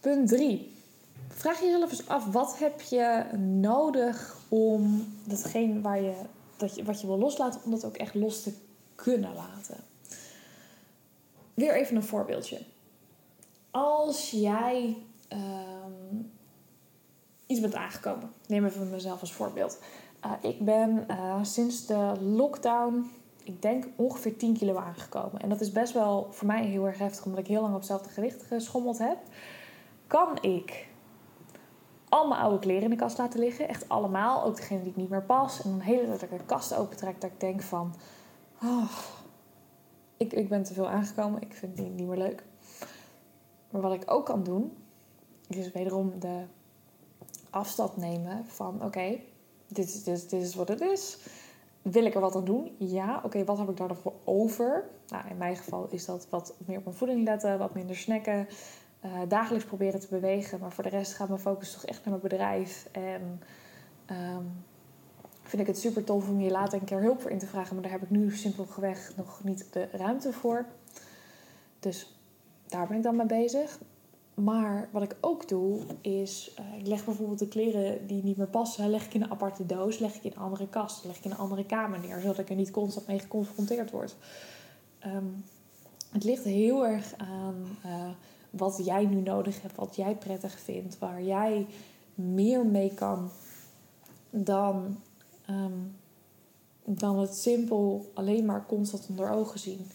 Punt 0.00 0.28
3. 0.28 0.72
Vraag 1.28 1.60
jezelf 1.60 1.90
eens 1.90 2.08
af, 2.08 2.32
wat 2.32 2.58
heb 2.58 2.80
je 2.80 3.24
nodig 3.38 4.38
om 4.48 5.06
datgene 5.24 5.80
waar 5.80 6.00
je, 6.02 6.14
dat 6.56 6.74
je, 6.74 6.84
wat 6.84 7.00
je 7.00 7.06
wil 7.06 7.18
loslaten, 7.18 7.60
om 7.64 7.70
dat 7.70 7.84
ook 7.84 7.96
echt 7.96 8.14
los 8.14 8.42
te 8.42 8.52
kunnen 8.94 9.34
laten? 9.34 9.76
Weer 11.54 11.74
even 11.74 11.96
een 11.96 12.02
voorbeeldje 12.02 12.58
als 13.70 14.30
jij 14.30 14.96
um, 15.32 16.32
iets 17.46 17.60
bent 17.60 17.74
aangekomen, 17.74 18.32
neem 18.46 18.64
even 18.64 18.90
mezelf 18.90 19.20
als 19.20 19.32
voorbeeld. 19.32 19.78
Uh, 20.24 20.32
ik 20.40 20.64
ben 20.64 21.06
uh, 21.10 21.38
sinds 21.42 21.86
de 21.86 22.12
lockdown, 22.20 23.10
ik 23.44 23.62
denk 23.62 23.88
ongeveer 23.96 24.36
10 24.36 24.56
kilo 24.56 24.76
aangekomen. 24.76 25.40
En 25.40 25.48
dat 25.48 25.60
is 25.60 25.72
best 25.72 25.92
wel 25.92 26.28
voor 26.30 26.46
mij 26.46 26.64
heel 26.64 26.86
erg 26.86 26.98
heftig, 26.98 27.24
omdat 27.24 27.40
ik 27.40 27.46
heel 27.46 27.60
lang 27.60 27.72
op 27.72 27.78
hetzelfde 27.78 28.10
gewicht 28.10 28.42
geschommeld 28.42 28.98
heb. 28.98 29.18
Kan 30.06 30.38
ik 30.40 30.88
al 32.08 32.28
mijn 32.28 32.40
oude 32.40 32.58
kleren 32.58 32.82
in 32.82 32.90
de 32.90 32.96
kast 32.96 33.18
laten 33.18 33.40
liggen, 33.40 33.68
echt 33.68 33.88
allemaal, 33.88 34.44
ook 34.44 34.56
degene 34.56 34.80
die 34.80 34.90
ik 34.90 34.96
niet 34.96 35.10
meer 35.10 35.22
pas. 35.22 35.62
En 35.62 35.70
dan 35.70 35.80
hele 35.80 36.06
tijd 36.06 36.20
dat 36.20 36.30
ik 36.30 36.38
de 36.38 36.44
kast 36.44 36.74
opentrek, 36.74 37.20
dat 37.20 37.30
ik 37.30 37.40
denk 37.40 37.62
van, 37.62 37.94
oh, 38.62 38.90
ik, 40.16 40.32
ik 40.32 40.48
ben 40.48 40.62
te 40.62 40.74
veel 40.74 40.88
aangekomen, 40.88 41.42
ik 41.42 41.54
vind 41.54 41.76
die 41.76 41.86
niet 41.86 42.06
meer 42.06 42.18
leuk. 42.18 42.44
Maar 43.70 43.80
wat 43.80 43.92
ik 43.92 44.10
ook 44.10 44.26
kan 44.26 44.42
doen, 44.42 44.76
is 45.48 45.72
wederom 45.72 46.18
de 46.18 46.44
afstand 47.50 47.96
nemen 47.96 48.46
van 48.46 48.84
oké, 48.84 49.20
dit, 49.66 50.04
dit, 50.04 50.30
dit 50.30 50.42
is 50.42 50.54
wat 50.54 50.68
het 50.68 50.80
is. 50.80 51.18
Wil 51.82 52.04
ik 52.04 52.14
er 52.14 52.20
wat 52.20 52.36
aan 52.36 52.44
doen? 52.44 52.76
Ja. 52.78 53.20
Oké, 53.24 53.44
wat 53.44 53.58
heb 53.58 53.68
ik 53.68 53.76
daar 53.76 53.88
dan 53.88 53.96
voor 53.96 54.14
over? 54.24 54.88
Nou, 55.08 55.28
in 55.28 55.36
mijn 55.36 55.56
geval 55.56 55.86
is 55.90 56.04
dat 56.04 56.26
wat 56.30 56.54
meer 56.66 56.78
op 56.78 56.84
mijn 56.84 56.96
voeding 56.96 57.24
letten, 57.24 57.58
wat 57.58 57.74
minder 57.74 57.96
snacken. 57.96 58.48
Uh, 59.04 59.12
dagelijks 59.28 59.66
proberen 59.66 60.00
te 60.00 60.08
bewegen. 60.10 60.60
Maar 60.60 60.72
voor 60.72 60.84
de 60.84 60.90
rest 60.90 61.14
gaat 61.14 61.28
mijn 61.28 61.40
focus 61.40 61.72
toch 61.72 61.84
echt 61.84 62.04
naar 62.04 62.18
mijn 62.18 62.28
bedrijf. 62.28 62.88
En 62.92 63.40
um, 64.10 64.64
vind 65.42 65.62
ik 65.62 65.68
het 65.68 65.78
super 65.78 66.04
tof 66.04 66.28
om 66.28 66.38
hier 66.38 66.50
later 66.50 66.78
een 66.78 66.84
keer 66.84 67.00
hulp 67.00 67.20
voor 67.20 67.30
in 67.30 67.38
te 67.38 67.46
vragen. 67.46 67.74
Maar 67.74 67.82
daar 67.82 67.92
heb 67.92 68.02
ik 68.02 68.10
nu 68.10 68.36
simpelweg 68.36 69.12
nog 69.16 69.44
niet 69.44 69.72
de 69.72 69.88
ruimte 69.92 70.32
voor. 70.32 70.66
Dus 71.78 72.19
daar 72.70 72.86
ben 72.86 72.96
ik 72.96 73.02
dan 73.02 73.16
mee 73.16 73.26
bezig. 73.26 73.78
Maar 74.34 74.88
wat 74.92 75.02
ik 75.02 75.16
ook 75.20 75.48
doe, 75.48 75.80
is 76.00 76.54
uh, 76.60 76.78
ik 76.78 76.86
leg 76.86 77.04
bijvoorbeeld 77.04 77.38
de 77.38 77.48
kleren 77.48 78.06
die 78.06 78.22
niet 78.22 78.36
meer 78.36 78.46
passen, 78.46 78.90
leg 78.90 79.04
ik 79.04 79.14
in 79.14 79.22
een 79.22 79.30
aparte 79.30 79.66
doos, 79.66 79.98
leg 79.98 80.14
ik 80.14 80.24
in 80.24 80.30
een 80.30 80.42
andere 80.42 80.68
kast, 80.68 81.04
leg 81.04 81.16
ik 81.16 81.24
in 81.24 81.30
een 81.30 81.36
andere 81.36 81.66
kamer 81.66 82.00
neer, 82.00 82.20
zodat 82.20 82.38
ik 82.38 82.48
er 82.50 82.56
niet 82.56 82.70
constant 82.70 83.06
mee 83.06 83.18
geconfronteerd 83.18 83.90
word. 83.90 84.16
Um, 85.06 85.44
het 86.10 86.24
ligt 86.24 86.44
heel 86.44 86.86
erg 86.86 87.14
aan 87.16 87.78
uh, 87.86 88.08
wat 88.50 88.80
jij 88.84 89.04
nu 89.04 89.20
nodig 89.20 89.62
hebt, 89.62 89.76
wat 89.76 89.96
jij 89.96 90.16
prettig 90.16 90.58
vindt, 90.60 90.98
waar 90.98 91.22
jij 91.22 91.66
meer 92.14 92.66
mee 92.66 92.94
kan 92.94 93.30
dan, 94.30 94.98
ehm, 95.46 95.78
dan 96.84 97.18
het 97.18 97.34
simpel 97.34 98.10
alleen 98.14 98.44
maar 98.44 98.66
constant 98.66 99.06
onder 99.08 99.30
ogen 99.30 99.60
zien. 99.60 99.86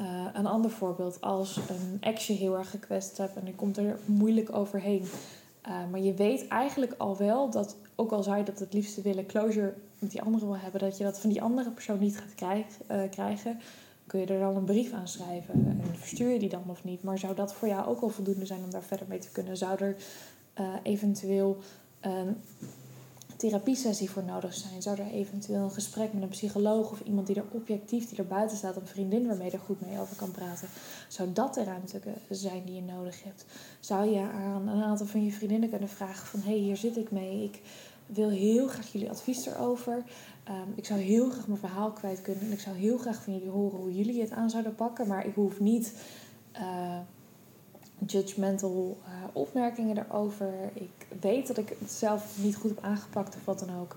Uh, 0.00 0.26
een 0.32 0.46
ander 0.46 0.70
voorbeeld, 0.70 1.20
als 1.20 1.56
een 1.56 1.96
ex 2.00 2.26
je 2.26 2.32
heel 2.32 2.58
erg 2.58 2.70
gekwetst 2.70 3.16
hebt 3.16 3.36
en 3.36 3.46
je 3.46 3.54
komt 3.54 3.76
er 3.76 3.98
moeilijk 4.04 4.54
overheen. 4.56 5.02
Uh, 5.68 5.90
maar 5.90 6.00
je 6.00 6.14
weet 6.14 6.48
eigenlijk 6.48 6.94
al 6.98 7.16
wel 7.16 7.50
dat, 7.50 7.76
ook 7.94 8.12
al 8.12 8.22
zou 8.22 8.36
je 8.36 8.44
dat 8.44 8.58
het 8.58 8.72
liefste 8.72 9.02
willen, 9.02 9.26
closure 9.26 9.74
met 9.98 10.10
die 10.10 10.22
andere 10.22 10.44
wil 10.44 10.56
hebben, 10.56 10.80
dat 10.80 10.98
je 10.98 11.04
dat 11.04 11.18
van 11.18 11.30
die 11.30 11.42
andere 11.42 11.70
persoon 11.70 11.98
niet 11.98 12.18
gaat 12.18 12.62
uh, 12.90 13.10
krijgen, 13.10 13.60
kun 14.06 14.20
je 14.20 14.26
er 14.26 14.40
dan 14.40 14.56
een 14.56 14.64
brief 14.64 14.92
aan 14.92 15.08
schrijven. 15.08 15.54
En 15.54 15.96
verstuur 15.96 16.32
je 16.32 16.38
die 16.38 16.48
dan 16.48 16.64
of 16.66 16.84
niet. 16.84 17.02
Maar 17.02 17.18
zou 17.18 17.34
dat 17.34 17.54
voor 17.54 17.68
jou 17.68 17.86
ook 17.86 18.00
al 18.00 18.08
voldoende 18.08 18.46
zijn 18.46 18.64
om 18.64 18.70
daar 18.70 18.82
verder 18.82 19.06
mee 19.08 19.18
te 19.18 19.30
kunnen? 19.30 19.56
Zou 19.56 19.78
er 19.78 19.96
eventueel 20.82 21.56
een 22.00 22.36
therapiesessie 23.48 24.10
voor 24.10 24.24
nodig 24.24 24.54
zijn? 24.54 24.82
Zou 24.82 25.00
er 25.00 25.10
eventueel 25.12 25.62
een 25.62 25.70
gesprek 25.70 26.12
met 26.12 26.22
een 26.22 26.28
psycholoog 26.28 26.90
of 26.90 27.00
iemand 27.00 27.26
die 27.26 27.36
er 27.36 27.44
objectief, 27.50 28.08
die 28.08 28.18
er 28.18 28.26
buiten 28.26 28.56
staat, 28.56 28.76
een 28.76 28.86
vriendin 28.86 29.26
waarmee 29.26 29.46
je 29.46 29.52
er 29.52 29.62
goed 29.64 29.80
mee 29.80 30.00
over 30.00 30.16
kan 30.16 30.30
praten? 30.30 30.68
Zou 31.08 31.32
dat 31.32 31.54
de 31.54 31.64
ruimte 31.64 32.00
zijn 32.30 32.64
die 32.64 32.74
je 32.74 32.82
nodig 32.82 33.22
hebt? 33.22 33.44
Zou 33.80 34.10
je 34.10 34.20
aan 34.20 34.68
een 34.68 34.82
aantal 34.82 35.06
van 35.06 35.24
je 35.24 35.32
vriendinnen 35.32 35.70
kunnen 35.70 35.88
vragen 35.88 36.26
van 36.26 36.40
hé, 36.40 36.50
hey, 36.50 36.58
hier 36.58 36.76
zit 36.76 36.96
ik 36.96 37.10
mee. 37.10 37.42
Ik 37.42 37.60
wil 38.06 38.28
heel 38.28 38.68
graag 38.68 38.92
jullie 38.92 39.10
advies 39.10 39.46
erover. 39.46 40.04
Um, 40.48 40.72
ik 40.74 40.86
zou 40.86 41.00
heel 41.00 41.30
graag 41.30 41.46
mijn 41.46 41.58
verhaal 41.58 41.92
kwijt 41.92 42.22
kunnen. 42.22 42.44
En 42.44 42.52
ik 42.52 42.60
zou 42.60 42.76
heel 42.76 42.98
graag 42.98 43.22
van 43.22 43.32
jullie 43.32 43.50
horen 43.50 43.78
hoe 43.78 43.94
jullie 43.94 44.20
het 44.20 44.30
aan 44.30 44.50
zouden 44.50 44.74
pakken. 44.74 45.08
Maar 45.08 45.26
ik 45.26 45.34
hoef 45.34 45.60
niet 45.60 45.94
uh, 46.56 46.98
judgmental 48.06 48.98
uh, 49.02 49.08
opmerkingen 49.32 49.98
erover. 49.98 50.52
Ik 50.72 51.06
weet 51.20 51.46
dat 51.46 51.58
ik 51.58 51.68
het 51.78 51.92
zelf 51.92 52.36
niet 52.42 52.56
goed 52.56 52.70
heb 52.70 52.84
aangepakt 52.84 53.36
of 53.36 53.44
wat 53.44 53.58
dan 53.58 53.80
ook. 53.80 53.96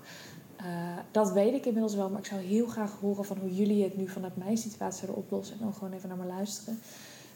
Uh, 0.60 0.66
dat 1.10 1.32
weet 1.32 1.54
ik 1.54 1.66
inmiddels 1.66 1.94
wel, 1.94 2.10
maar 2.10 2.18
ik 2.18 2.26
zou 2.26 2.40
heel 2.40 2.66
graag 2.66 2.96
horen 3.00 3.24
van 3.24 3.38
hoe 3.38 3.54
jullie 3.54 3.82
het 3.82 3.96
nu 3.96 4.08
vanuit 4.08 4.36
mijn 4.36 4.58
situatie 4.58 4.98
zouden 4.98 5.24
oplossen. 5.24 5.56
En 5.56 5.62
dan 5.62 5.74
gewoon 5.74 5.92
even 5.92 6.08
naar 6.08 6.18
me 6.18 6.26
luisteren. 6.26 6.80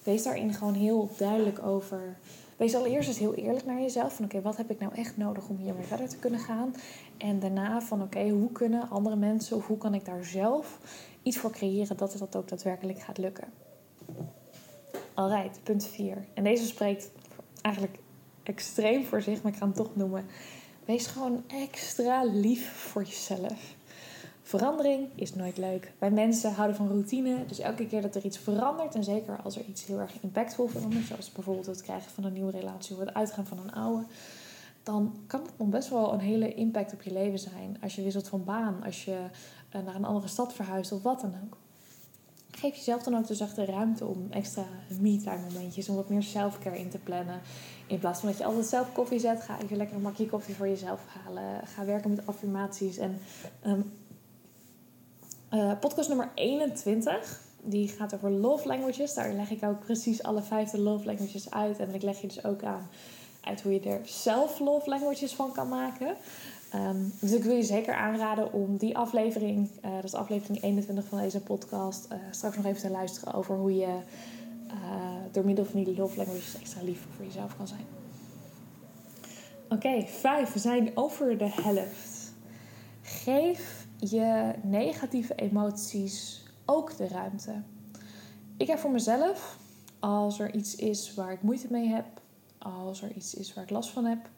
Wees 0.02 0.22
daarin 0.22 0.54
gewoon 0.54 0.74
heel 0.74 1.10
duidelijk 1.16 1.62
over. 1.62 2.16
Wees 2.56 2.74
allereerst 2.74 3.08
eens 3.08 3.18
heel 3.18 3.34
eerlijk 3.34 3.66
naar 3.66 3.80
jezelf. 3.80 4.14
Van 4.14 4.24
oké, 4.24 4.40
wat 4.40 4.56
heb 4.56 4.70
ik 4.70 4.80
nou 4.80 4.94
echt 4.94 5.16
nodig 5.16 5.48
om 5.48 5.56
hiermee 5.56 5.84
verder 5.84 6.08
te 6.08 6.16
kunnen 6.16 6.40
gaan? 6.40 6.74
En 7.16 7.40
daarna 7.40 7.80
van 7.80 8.02
oké, 8.02 8.28
hoe 8.28 8.52
kunnen 8.52 8.90
andere 8.90 9.16
mensen 9.16 9.56
of 9.56 9.66
hoe 9.66 9.78
kan 9.78 9.94
ik 9.94 10.04
daar 10.04 10.24
zelf 10.24 10.78
iets 11.22 11.38
voor 11.38 11.50
creëren 11.50 11.96
dat 11.96 12.10
het 12.10 12.20
dat 12.20 12.36
ook 12.36 12.48
daadwerkelijk 12.48 13.00
gaat 13.00 13.18
lukken? 13.18 13.48
Alright, 15.14 15.60
punt 15.62 15.86
4. 15.86 16.24
En 16.34 16.44
deze 16.44 16.66
spreekt 16.66 17.10
eigenlijk 17.60 17.98
extreem 18.42 19.04
voor 19.04 19.22
zich, 19.22 19.42
maar 19.42 19.52
ik 19.52 19.58
ga 19.58 19.64
hem 19.64 19.74
toch 19.74 19.96
noemen. 19.96 20.24
Wees 20.84 21.06
gewoon 21.06 21.44
extra 21.46 22.24
lief 22.24 22.72
voor 22.72 23.02
jezelf. 23.02 23.74
Verandering 24.42 25.08
is 25.14 25.34
nooit 25.34 25.56
leuk. 25.56 25.92
Wij 25.98 26.10
mensen 26.10 26.52
houden 26.52 26.76
van 26.76 26.88
routine. 26.88 27.46
Dus 27.46 27.58
elke 27.58 27.86
keer 27.86 28.02
dat 28.02 28.14
er 28.14 28.24
iets 28.24 28.38
verandert, 28.38 28.94
en 28.94 29.04
zeker 29.04 29.42
als 29.42 29.56
er 29.56 29.64
iets 29.64 29.86
heel 29.86 29.98
erg 29.98 30.20
impactvol 30.20 30.66
verandert, 30.66 31.06
zoals 31.06 31.32
bijvoorbeeld 31.32 31.66
het 31.66 31.82
krijgen 31.82 32.10
van 32.10 32.24
een 32.24 32.32
nieuwe 32.32 32.50
relatie 32.50 32.94
of 32.94 33.00
het 33.00 33.14
uitgaan 33.14 33.46
van 33.46 33.58
een 33.58 33.72
oude, 33.72 34.04
dan 34.82 35.16
kan 35.26 35.42
het 35.42 35.58
nog 35.58 35.68
best 35.68 35.88
wel 35.88 36.12
een 36.12 36.20
hele 36.20 36.54
impact 36.54 36.92
op 36.92 37.02
je 37.02 37.12
leven 37.12 37.38
zijn. 37.38 37.76
Als 37.82 37.94
je 37.94 38.02
wisselt 38.02 38.28
van 38.28 38.44
baan, 38.44 38.82
als 38.84 39.04
je 39.04 39.18
eh, 39.68 39.82
naar 39.82 39.94
een 39.94 40.04
andere 40.04 40.28
stad 40.28 40.54
verhuist 40.54 40.92
of 40.92 41.02
wat 41.02 41.20
dan 41.20 41.34
ook 41.44 41.56
geef 42.56 42.76
jezelf 42.76 43.02
dan 43.02 43.16
ook 43.16 43.26
dus 43.26 43.40
echt 43.40 43.56
de 43.56 43.64
ruimte 43.64 44.06
om 44.06 44.26
extra 44.30 44.64
me-time 45.00 45.40
momentjes, 45.52 45.88
om 45.88 45.96
wat 45.96 46.08
meer 46.08 46.22
self-care 46.22 46.78
in 46.78 46.90
te 46.90 46.98
plannen. 46.98 47.40
In 47.86 47.98
plaats 47.98 48.20
van 48.20 48.28
dat 48.28 48.38
je 48.38 48.44
altijd 48.44 48.66
zelf 48.66 48.92
koffie 48.92 49.18
zet, 49.18 49.40
ga 49.40 49.60
even 49.62 49.76
lekker 49.76 49.96
een 49.96 50.02
makje 50.02 50.26
koffie 50.26 50.54
voor 50.54 50.68
jezelf 50.68 51.00
halen. 51.06 51.66
Ga 51.66 51.84
werken 51.84 52.10
met 52.10 52.26
affirmaties. 52.26 52.96
En 52.96 53.20
um, 53.66 53.92
uh, 55.52 55.72
podcast 55.80 56.08
nummer 56.08 56.30
21, 56.34 57.40
die 57.62 57.88
gaat 57.88 58.14
over 58.14 58.30
love 58.30 58.66
languages. 58.66 59.14
Daar 59.14 59.32
leg 59.32 59.50
ik 59.50 59.64
ook 59.64 59.80
precies 59.80 60.22
alle 60.22 60.42
vijfde 60.42 60.80
love 60.80 61.04
languages 61.04 61.50
uit. 61.50 61.78
En 61.78 61.94
ik 61.94 62.02
leg 62.02 62.20
je 62.20 62.26
dus 62.26 62.44
ook 62.44 62.62
aan 62.62 62.88
uit 63.40 63.62
hoe 63.62 63.72
je 63.72 63.80
er 63.80 64.00
zelf 64.04 64.58
love 64.58 64.88
languages 64.88 65.34
van 65.34 65.52
kan 65.52 65.68
maken. 65.68 66.16
Um, 66.74 67.12
dus 67.20 67.32
ik 67.32 67.44
wil 67.44 67.56
je 67.56 67.62
zeker 67.62 67.94
aanraden 67.94 68.52
om 68.52 68.76
die 68.76 68.96
aflevering, 68.96 69.70
uh, 69.84 69.94
dat 69.94 70.04
is 70.04 70.14
aflevering 70.14 70.62
21 70.62 71.04
van 71.04 71.18
deze 71.18 71.40
podcast, 71.40 72.06
uh, 72.12 72.18
straks 72.30 72.56
nog 72.56 72.64
even 72.64 72.80
te 72.80 72.90
luisteren 72.90 73.34
over 73.34 73.56
hoe 73.56 73.76
je 73.76 73.98
uh, 74.66 74.74
door 75.32 75.44
middel 75.44 75.64
van 75.64 75.84
die 75.84 75.96
love 75.96 76.16
languages 76.16 76.56
extra 76.60 76.82
lief 76.82 77.06
voor 77.16 77.24
jezelf 77.24 77.56
kan 77.56 77.68
zijn. 77.68 77.84
Oké, 79.68 80.06
vijf. 80.06 80.52
We 80.52 80.58
zijn 80.58 80.90
over 80.94 81.38
de 81.38 81.50
helft. 81.50 82.32
Geef 83.02 83.86
je 83.98 84.52
negatieve 84.62 85.34
emoties 85.34 86.42
ook 86.64 86.96
de 86.96 87.08
ruimte. 87.08 87.62
Ik 88.56 88.66
heb 88.66 88.78
voor 88.78 88.90
mezelf, 88.90 89.58
als 89.98 90.38
er 90.38 90.54
iets 90.54 90.76
is 90.76 91.14
waar 91.14 91.32
ik 91.32 91.42
moeite 91.42 91.66
mee 91.70 91.88
heb, 91.88 92.06
als 92.58 93.02
er 93.02 93.12
iets 93.12 93.34
is 93.34 93.54
waar 93.54 93.64
ik 93.64 93.70
last 93.70 93.90
van 93.90 94.04
heb, 94.04 94.28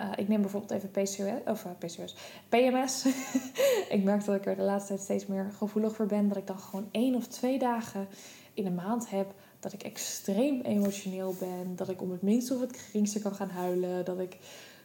uh, 0.00 0.12
ik 0.16 0.28
neem 0.28 0.40
bijvoorbeeld 0.40 0.72
even 0.72 0.90
PCOS, 0.90 1.40
of 1.46 1.66
PCOS, 1.78 2.14
PMS. 2.48 3.06
ik 3.96 4.00
merk 4.04 4.24
dat 4.24 4.34
ik 4.34 4.46
er 4.46 4.56
de 4.56 4.62
laatste 4.62 4.88
tijd 4.88 5.00
steeds 5.00 5.26
meer 5.26 5.50
gevoelig 5.56 5.94
voor 5.94 6.06
ben. 6.06 6.28
Dat 6.28 6.36
ik 6.36 6.46
dan 6.46 6.58
gewoon 6.58 6.88
één 6.90 7.14
of 7.14 7.26
twee 7.26 7.58
dagen 7.58 8.08
in 8.54 8.66
een 8.66 8.74
maand 8.74 9.10
heb 9.10 9.34
dat 9.60 9.72
ik 9.72 9.82
extreem 9.82 10.60
emotioneel 10.60 11.34
ben. 11.38 11.76
Dat 11.76 11.88
ik 11.88 12.02
om 12.02 12.10
het 12.10 12.22
minste 12.22 12.54
of 12.54 12.60
het 12.60 12.76
geringste 12.76 13.20
kan 13.20 13.34
gaan 13.34 13.50
huilen. 13.50 14.04
Dat 14.04 14.18
ik 14.18 14.38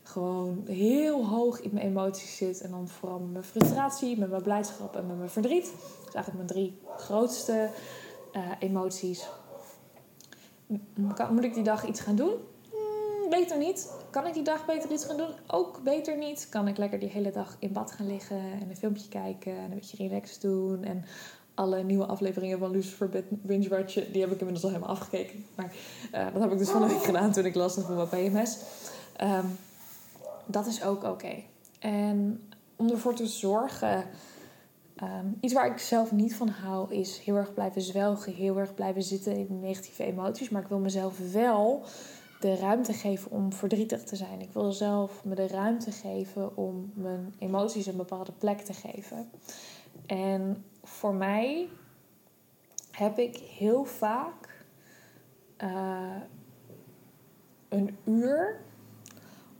gewoon 0.03 0.63
heel 0.67 1.25
hoog 1.25 1.61
in 1.61 1.69
mijn 1.73 1.85
emoties 1.85 2.37
zit. 2.37 2.61
En 2.61 2.71
dan 2.71 2.87
vooral 2.87 3.19
met 3.19 3.31
mijn 3.31 3.43
frustratie, 3.43 4.17
met 4.17 4.29
mijn 4.29 4.41
blijdschap 4.41 4.95
en 4.95 5.07
met 5.07 5.17
mijn 5.17 5.29
verdriet. 5.29 5.65
Dat 5.65 6.07
is 6.07 6.13
eigenlijk 6.13 6.35
mijn 6.35 6.47
drie 6.47 6.77
grootste 6.97 7.69
uh, 8.33 8.41
emoties. 8.59 9.27
Moet 11.29 11.43
ik 11.43 11.53
die 11.53 11.63
dag 11.63 11.87
iets 11.87 11.99
gaan 11.99 12.15
doen? 12.15 12.33
Beter 13.29 13.57
niet. 13.57 13.91
Kan 14.09 14.27
ik 14.27 14.33
die 14.33 14.43
dag 14.43 14.65
beter 14.65 14.91
iets 14.91 15.05
gaan 15.05 15.17
doen? 15.17 15.31
Ook 15.47 15.83
beter 15.83 16.17
niet. 16.17 16.47
Kan 16.49 16.67
ik 16.67 16.77
lekker 16.77 16.99
die 16.99 17.09
hele 17.09 17.31
dag 17.31 17.55
in 17.59 17.73
bad 17.73 17.91
gaan 17.91 18.07
liggen 18.07 18.37
en 18.37 18.69
een 18.69 18.77
filmpje 18.77 19.07
kijken 19.07 19.57
en 19.57 19.63
een 19.63 19.75
beetje 19.75 19.97
relaxed 19.97 20.41
doen. 20.41 20.83
En 20.83 21.05
alle 21.53 21.83
nieuwe 21.83 22.05
afleveringen 22.05 22.59
van 22.59 22.71
Lucifer 22.71 23.23
Binge 23.29 23.69
Watchen, 23.69 24.11
die 24.11 24.21
heb 24.21 24.31
ik 24.31 24.39
inmiddels 24.39 24.63
al 24.63 24.71
helemaal 24.71 24.95
afgekeken. 24.95 25.45
Maar 25.55 25.73
uh, 26.13 26.33
dat 26.33 26.41
heb 26.41 26.51
ik 26.51 26.57
dus 26.57 26.69
van 26.69 26.81
een 26.81 26.87
week 26.87 27.03
gedaan 27.03 27.31
toen 27.31 27.45
ik 27.45 27.55
last 27.55 27.75
had 27.75 27.85
van 27.85 27.95
mijn 27.95 28.31
PMS. 28.31 28.57
Um, 29.23 29.57
dat 30.45 30.65
is 30.65 30.83
ook 30.83 31.03
oké. 31.03 31.35
En 31.79 32.41
om 32.75 32.89
ervoor 32.89 33.13
te 33.13 33.27
zorgen. 33.27 34.05
Um, 35.03 35.37
iets 35.39 35.53
waar 35.53 35.71
ik 35.71 35.77
zelf 35.77 36.11
niet 36.11 36.35
van 36.35 36.49
hou, 36.49 36.93
is 36.93 37.19
heel 37.19 37.35
erg 37.35 37.53
blijven 37.53 37.81
zwelgen, 37.81 38.33
heel 38.33 38.57
erg 38.57 38.73
blijven 38.73 39.03
zitten 39.03 39.35
in 39.35 39.59
negatieve 39.59 40.03
emoties. 40.03 40.49
Maar 40.49 40.61
ik 40.61 40.67
wil 40.67 40.79
mezelf 40.79 41.31
wel 41.31 41.85
de 42.39 42.55
ruimte 42.55 42.93
geven 42.93 43.31
om 43.31 43.53
verdrietig 43.53 44.03
te 44.03 44.15
zijn. 44.15 44.41
Ik 44.41 44.51
wil 44.53 44.71
zelf 44.71 45.23
me 45.23 45.35
de 45.35 45.47
ruimte 45.47 45.91
geven 45.91 46.57
om 46.57 46.91
mijn 46.93 47.33
emoties 47.39 47.85
een 47.85 47.97
bepaalde 47.97 48.31
plek 48.31 48.59
te 48.59 48.73
geven. 48.73 49.29
En 50.05 50.65
voor 50.83 51.13
mij 51.13 51.69
heb 52.91 53.17
ik 53.17 53.35
heel 53.37 53.83
vaak 53.83 54.65
uh, 55.63 56.15
een 57.69 57.97
uur 58.03 58.59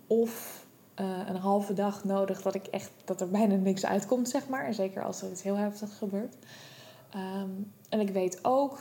of 0.07 0.65
uh, 0.99 1.27
een 1.27 1.35
halve 1.35 1.73
dag 1.73 2.03
nodig 2.03 2.41
dat 2.41 2.55
ik 2.55 2.65
echt 2.65 2.91
dat 3.05 3.21
er 3.21 3.29
bijna 3.29 3.55
niks 3.55 3.85
uitkomt, 3.85 4.29
zeg 4.29 4.47
maar. 4.47 4.73
Zeker 4.73 5.03
als 5.03 5.21
er 5.21 5.31
iets 5.31 5.43
heel 5.43 5.55
heftig 5.57 5.97
gebeurt. 5.97 6.35
Um, 7.15 7.71
en 7.89 7.99
ik 7.99 8.09
weet 8.09 8.39
ook 8.41 8.79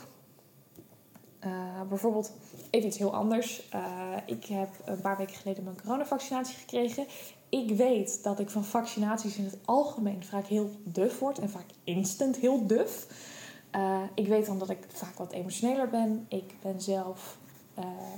uh, 1.45 1.81
bijvoorbeeld 1.89 2.31
even 2.69 2.87
iets 2.87 2.97
heel 2.97 3.15
anders. 3.15 3.69
Uh, 3.75 4.15
ik 4.25 4.45
heb 4.45 4.69
een 4.85 5.01
paar 5.01 5.17
weken 5.17 5.35
geleden 5.35 5.63
mijn 5.63 5.81
coronavaccinatie 5.81 6.57
gekregen. 6.57 7.05
Ik 7.49 7.69
weet 7.69 8.23
dat 8.23 8.39
ik 8.39 8.49
van 8.49 8.65
vaccinaties 8.65 9.37
in 9.37 9.45
het 9.45 9.57
algemeen 9.65 10.23
vaak 10.23 10.45
heel 10.45 10.69
duf 10.83 11.19
word 11.19 11.39
en 11.39 11.49
vaak 11.49 11.65
instant 11.83 12.37
heel 12.37 12.67
duf. 12.67 13.07
Uh, 13.75 14.01
ik 14.13 14.27
weet 14.27 14.45
dan 14.45 14.59
dat 14.59 14.69
ik 14.69 14.85
vaak 14.87 15.17
wat 15.17 15.31
emotioneler 15.31 15.89
ben. 15.89 16.25
Ik 16.29 16.55
ben 16.61 16.81
zelf, 16.81 17.37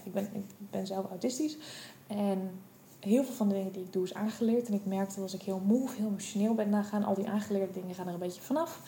ik 0.04 0.14
ben, 0.14 0.30
ik 0.34 0.46
ben 0.72 0.88
zelf 0.88 1.10
autistisch. 1.10 1.58
En 2.08 2.52
heel 3.00 3.24
veel 3.24 3.34
van 3.34 3.48
de 3.48 3.54
dingen 3.54 3.72
die 3.72 3.84
ik 3.84 3.94
doe 3.94 4.04
is 4.04 4.14
aangeleerd. 4.14 4.68
En 4.68 4.74
ik 4.74 4.86
merk 4.86 5.10
dat 5.10 5.18
als 5.18 5.34
ik 5.34 5.42
heel 5.42 5.62
moe 5.66 5.84
of 5.84 5.96
heel 5.96 6.08
emotioneel 6.08 6.54
ben, 6.54 6.72
dan 6.72 6.84
gaan 6.84 7.04
al 7.04 7.14
die 7.14 7.30
aangeleerde 7.30 7.74
dingen 7.74 7.96
gaan 7.96 8.08
er 8.08 8.14
een 8.14 8.20
beetje 8.20 8.42
vanaf. 8.42 8.82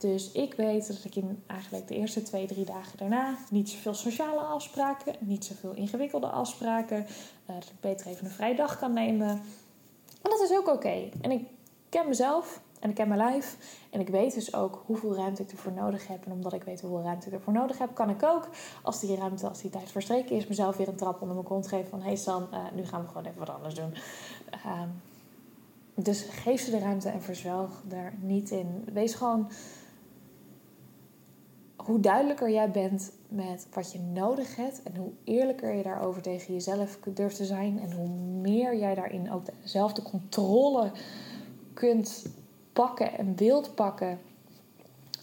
Dus 0.00 0.32
ik 0.32 0.54
weet 0.54 0.86
dat 0.86 1.04
ik 1.04 1.16
in 1.16 1.42
eigenlijk 1.46 1.88
de 1.88 1.94
eerste 1.94 2.22
twee, 2.22 2.46
drie 2.46 2.64
dagen 2.64 2.98
daarna 2.98 3.36
niet 3.50 3.68
zoveel 3.68 3.94
sociale 3.94 4.40
afspraken, 4.40 5.14
niet 5.18 5.44
zoveel 5.44 5.72
ingewikkelde 5.72 6.26
afspraken, 6.26 6.98
uh, 6.98 7.06
dat 7.46 7.64
ik 7.64 7.80
beter 7.80 8.06
even 8.06 8.24
een 8.24 8.30
vrije 8.30 8.54
dag 8.54 8.78
kan 8.78 8.92
nemen. 8.92 9.28
En 10.22 10.30
dat 10.30 10.40
is 10.40 10.56
ook 10.56 10.68
oké. 10.68 11.08
En 11.20 11.30
ik 11.30 11.46
ken 11.88 12.08
mezelf. 12.08 12.60
En 12.80 12.88
ik 12.88 12.94
ken 12.94 13.08
mijn 13.08 13.20
lijf. 13.20 13.56
En 13.90 14.00
ik 14.00 14.08
weet 14.08 14.34
dus 14.34 14.54
ook 14.54 14.82
hoeveel 14.86 15.14
ruimte 15.14 15.42
ik 15.42 15.50
ervoor 15.50 15.72
nodig 15.72 16.06
heb. 16.06 16.26
En 16.26 16.32
omdat 16.32 16.52
ik 16.52 16.62
weet 16.62 16.80
hoeveel 16.80 17.02
ruimte 17.02 17.26
ik 17.26 17.32
ervoor 17.32 17.52
nodig 17.52 17.78
heb, 17.78 17.94
kan 17.94 18.10
ik 18.10 18.22
ook, 18.22 18.48
als 18.82 19.00
die 19.00 19.16
ruimte, 19.16 19.48
als 19.48 19.60
die 19.60 19.70
tijd 19.70 19.90
verstreken 19.90 20.36
is, 20.36 20.46
mezelf 20.46 20.76
weer 20.76 20.88
een 20.88 20.96
trap 20.96 21.20
onder 21.20 21.34
mijn 21.34 21.48
kont 21.48 21.68
geven 21.68 21.90
van: 21.90 22.00
hé 22.00 22.06
hey 22.06 22.16
San, 22.16 22.48
uh, 22.52 22.58
nu 22.74 22.86
gaan 22.86 23.02
we 23.02 23.08
gewoon 23.08 23.24
even 23.24 23.38
wat 23.38 23.50
anders 23.50 23.74
doen. 23.74 23.94
Uh, 24.66 24.82
dus 25.94 26.26
geef 26.30 26.60
ze 26.60 26.70
de 26.70 26.78
ruimte 26.78 27.08
en 27.08 27.22
verzwelg 27.22 27.82
daar 27.84 28.14
niet 28.20 28.50
in. 28.50 28.88
Wees 28.92 29.14
gewoon 29.14 29.50
hoe 31.84 32.00
duidelijker 32.00 32.50
jij 32.50 32.70
bent 32.70 33.12
met 33.28 33.66
wat 33.72 33.92
je 33.92 33.98
nodig 33.98 34.56
hebt 34.56 34.82
en 34.82 34.96
hoe 34.96 35.10
eerlijker 35.24 35.74
je 35.74 35.82
daarover 35.82 36.22
tegen 36.22 36.54
jezelf 36.54 36.98
durft 37.14 37.36
te 37.36 37.44
zijn 37.44 37.80
en 37.80 37.92
hoe 37.92 38.08
meer 38.40 38.76
jij 38.76 38.94
daarin 38.94 39.32
ook 39.32 39.42
zelf 39.64 39.92
de 39.92 40.02
controle 40.02 40.92
kunt 41.74 42.26
pakken 42.72 43.18
en 43.18 43.36
wilt 43.36 43.74
pakken 43.74 44.18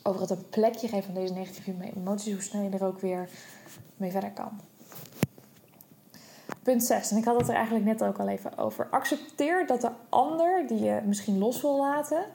over 0.04 0.22
het 0.22 0.30
een 0.30 0.50
plekje 0.50 0.88
geven 0.88 1.14
van 1.14 1.22
deze 1.22 1.34
negatieve 1.34 1.92
emoties, 1.96 2.34
hoe 2.34 2.42
snel 2.42 2.64
je 2.64 2.70
er 2.70 2.86
ook 2.86 3.00
weer 3.00 3.30
mee 3.98 4.12
verder 4.12 4.32
kan. 4.32 4.60
Punt 6.64 6.84
6, 6.84 7.12
en 7.12 7.18
ik 7.18 7.26
had 7.26 7.40
het 7.40 7.50
er 7.50 7.56
eigenlijk 7.56 7.86
net 7.86 8.04
ook 8.04 8.20
al 8.20 8.28
even 8.28 8.58
over. 8.58 8.88
Accepteer 8.90 9.68
dat 9.68 9.82
de 9.82 9.92
ander 10.10 10.68
die 10.68 10.80
je 10.80 11.02
misschien 11.06 11.38
los 11.38 11.62
wil 11.62 11.78
laten, 11.78 12.26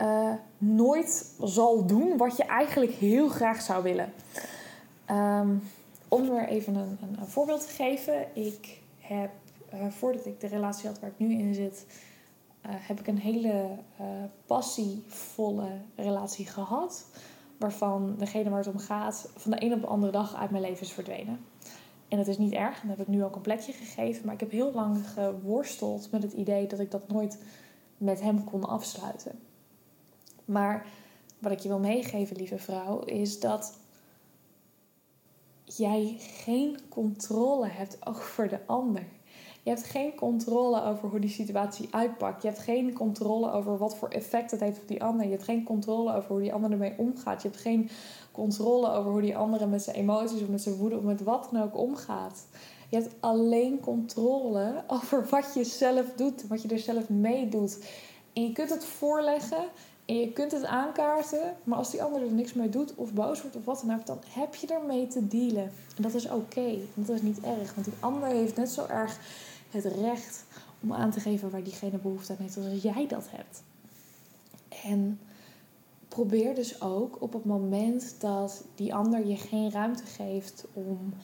uh, 0.00 0.32
nooit 0.58 1.34
zal 1.42 1.86
doen 1.86 2.16
wat 2.16 2.36
je 2.36 2.44
eigenlijk 2.44 2.92
heel 2.92 3.28
graag 3.28 3.60
zou 3.60 3.82
willen. 3.82 4.12
Um, 5.10 5.62
om 6.08 6.30
er 6.30 6.48
even 6.48 6.74
een, 6.74 6.98
een, 7.00 7.26
voorbeeld 7.26 7.66
te 7.66 7.74
geven. 7.74 8.36
Ik 8.36 8.80
heb, 8.98 9.30
uh, 9.74 9.86
voordat 9.88 10.26
ik 10.26 10.40
de 10.40 10.46
relatie 10.46 10.88
had 10.88 11.00
waar 11.00 11.10
ik 11.10 11.18
nu 11.18 11.38
in 11.38 11.54
zit, 11.54 11.86
uh, 12.66 12.72
heb 12.74 13.00
ik 13.00 13.06
een 13.06 13.18
hele 13.18 13.76
passievolle 14.46 15.70
relatie 15.96 16.46
gehad. 16.46 17.06
Waarvan 17.58 18.14
degene 18.18 18.50
waar 18.50 18.58
het 18.58 18.74
om 18.74 18.78
gaat 18.78 19.30
van 19.36 19.50
de 19.50 19.64
een 19.64 19.72
op 19.72 19.80
de 19.80 19.86
andere 19.86 20.12
dag 20.12 20.36
uit 20.36 20.50
mijn 20.50 20.62
leven 20.62 20.82
is 20.82 20.92
verdwenen. 20.92 21.40
En 22.08 22.16
dat 22.16 22.26
is 22.26 22.38
niet 22.38 22.52
erg, 22.52 22.80
dan 22.80 22.90
heb 22.90 23.00
ik 23.00 23.06
nu 23.06 23.24
ook 23.24 23.36
een 23.36 23.40
plekje 23.40 23.72
gegeven. 23.72 24.24
Maar 24.24 24.34
ik 24.34 24.40
heb 24.40 24.50
heel 24.50 24.72
lang 24.72 25.08
geworsteld 25.08 26.10
met 26.10 26.22
het 26.22 26.32
idee 26.32 26.66
dat 26.66 26.78
ik 26.78 26.90
dat 26.90 27.08
nooit 27.08 27.38
met 27.96 28.20
hem 28.20 28.44
kon 28.44 28.64
afsluiten. 28.64 29.38
Maar 30.48 30.86
wat 31.38 31.52
ik 31.52 31.58
je 31.58 31.68
wil 31.68 31.78
meegeven, 31.78 32.36
lieve 32.36 32.58
vrouw, 32.58 33.00
is 33.00 33.40
dat 33.40 33.78
jij 35.64 36.16
geen 36.18 36.78
controle 36.88 37.68
hebt 37.68 38.06
over 38.06 38.48
de 38.48 38.58
ander. 38.66 39.06
Je 39.62 39.70
hebt 39.70 39.84
geen 39.84 40.14
controle 40.14 40.82
over 40.82 41.08
hoe 41.08 41.20
die 41.20 41.30
situatie 41.30 41.88
uitpakt. 41.90 42.42
Je 42.42 42.48
hebt 42.48 42.60
geen 42.60 42.92
controle 42.92 43.52
over 43.52 43.78
wat 43.78 43.96
voor 43.96 44.08
effect 44.08 44.50
het 44.50 44.60
heeft 44.60 44.80
op 44.80 44.88
die 44.88 45.02
ander. 45.02 45.24
Je 45.24 45.32
hebt 45.32 45.44
geen 45.44 45.64
controle 45.64 46.14
over 46.14 46.30
hoe 46.30 46.40
die 46.40 46.52
ander 46.52 46.70
ermee 46.70 46.94
omgaat. 46.96 47.42
Je 47.42 47.48
hebt 47.48 47.60
geen 47.60 47.90
controle 48.32 48.90
over 48.90 49.10
hoe 49.10 49.20
die 49.20 49.36
andere 49.36 49.66
met 49.66 49.82
zijn 49.82 49.96
emoties 49.96 50.42
of 50.42 50.48
met 50.48 50.62
zijn 50.62 50.74
woede 50.74 50.96
of 50.96 51.02
met 51.02 51.22
wat 51.22 51.48
dan 51.52 51.62
ook 51.62 51.76
omgaat. 51.76 52.46
Je 52.88 52.96
hebt 52.96 53.14
alleen 53.20 53.80
controle 53.80 54.84
over 54.86 55.26
wat 55.30 55.54
je 55.54 55.64
zelf 55.64 56.12
doet, 56.16 56.46
wat 56.46 56.62
je 56.62 56.68
er 56.68 56.78
zelf 56.78 57.08
mee 57.08 57.48
doet. 57.48 57.78
En 58.32 58.42
je 58.42 58.52
kunt 58.52 58.70
het 58.70 58.84
voorleggen 58.84 59.64
en 60.08 60.20
je 60.20 60.32
kunt 60.32 60.52
het 60.52 60.64
aankaarten, 60.64 61.56
maar 61.64 61.78
als 61.78 61.90
die 61.90 62.02
ander 62.02 62.22
er 62.22 62.32
niks 62.32 62.52
mee 62.52 62.68
doet 62.68 62.94
of 62.94 63.12
boos 63.12 63.40
wordt 63.40 63.56
of 63.56 63.64
wat 63.64 63.82
dan 63.86 63.98
ook, 63.98 64.06
dan 64.06 64.18
heb 64.28 64.54
je 64.54 64.66
ermee 64.66 65.06
te 65.06 65.28
dealen. 65.28 65.72
En 65.96 66.02
dat 66.02 66.14
is 66.14 66.30
oké, 66.30 66.78
dat 66.94 67.16
is 67.16 67.22
niet 67.22 67.40
erg, 67.40 67.74
want 67.74 67.86
die 67.86 67.94
ander 68.00 68.28
heeft 68.28 68.56
net 68.56 68.70
zo 68.70 68.86
erg 68.86 69.18
het 69.70 69.84
recht 69.84 70.44
om 70.80 70.92
aan 70.92 71.10
te 71.10 71.20
geven 71.20 71.50
waar 71.50 71.62
diegene 71.62 71.98
behoefte 71.98 72.32
aan 72.32 72.38
heeft 72.40 72.56
als 72.56 72.82
jij 72.82 73.06
dat 73.06 73.26
hebt. 73.30 73.62
En 74.84 75.20
probeer 76.08 76.54
dus 76.54 76.80
ook 76.80 77.22
op 77.22 77.32
het 77.32 77.44
moment 77.44 78.14
dat 78.18 78.64
die 78.74 78.94
ander 78.94 79.26
je 79.26 79.36
geen 79.36 79.70
ruimte 79.70 80.06
geeft 80.06 80.64
om 80.72 81.14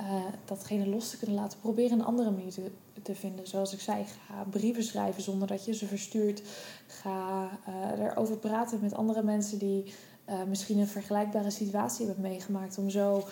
uh, 0.00 0.24
datgene 0.44 0.86
los 0.86 1.10
te 1.10 1.18
kunnen 1.18 1.36
laten, 1.36 1.60
probeer 1.60 1.92
een 1.92 2.04
andere 2.04 2.30
manier 2.30 2.52
te, 2.52 2.70
te, 3.06 3.14
vinden. 3.14 3.46
Zoals 3.46 3.72
ik 3.72 3.80
zei, 3.80 4.04
ga 4.04 4.44
brieven 4.50 4.82
schrijven 4.82 5.22
zonder 5.22 5.48
dat 5.48 5.64
je 5.64 5.74
ze 5.74 5.86
verstuurt. 5.86 6.42
Ga 6.86 7.50
uh, 7.68 8.04
erover 8.04 8.36
praten 8.36 8.78
met 8.80 8.94
andere 8.94 9.22
mensen 9.22 9.58
die 9.58 9.94
uh, 10.28 10.42
misschien 10.42 10.78
een 10.78 10.86
vergelijkbare 10.86 11.50
situatie 11.50 12.06
hebben 12.06 12.24
meegemaakt. 12.24 12.78
Om 12.78 12.90
zo 12.90 13.24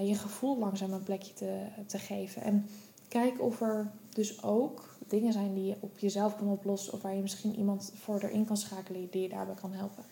je 0.00 0.14
gevoel 0.14 0.58
langzaam 0.58 0.92
een 0.92 1.02
plekje 1.02 1.32
te, 1.32 1.66
te 1.86 1.98
geven. 1.98 2.42
En 2.42 2.66
kijk 3.08 3.42
of 3.42 3.60
er 3.60 3.90
dus 4.14 4.42
ook 4.42 4.96
dingen 5.08 5.32
zijn 5.32 5.54
die 5.54 5.66
je 5.66 5.76
op 5.80 5.98
jezelf 5.98 6.36
kan 6.36 6.48
oplossen. 6.48 6.92
Of 6.92 7.02
waar 7.02 7.14
je 7.14 7.22
misschien 7.22 7.58
iemand 7.58 7.92
voor 7.94 8.20
erin 8.20 8.44
kan 8.44 8.56
schakelen 8.56 9.08
die 9.10 9.22
je 9.22 9.28
daarbij 9.28 9.54
kan 9.54 9.72
helpen. 9.72 10.04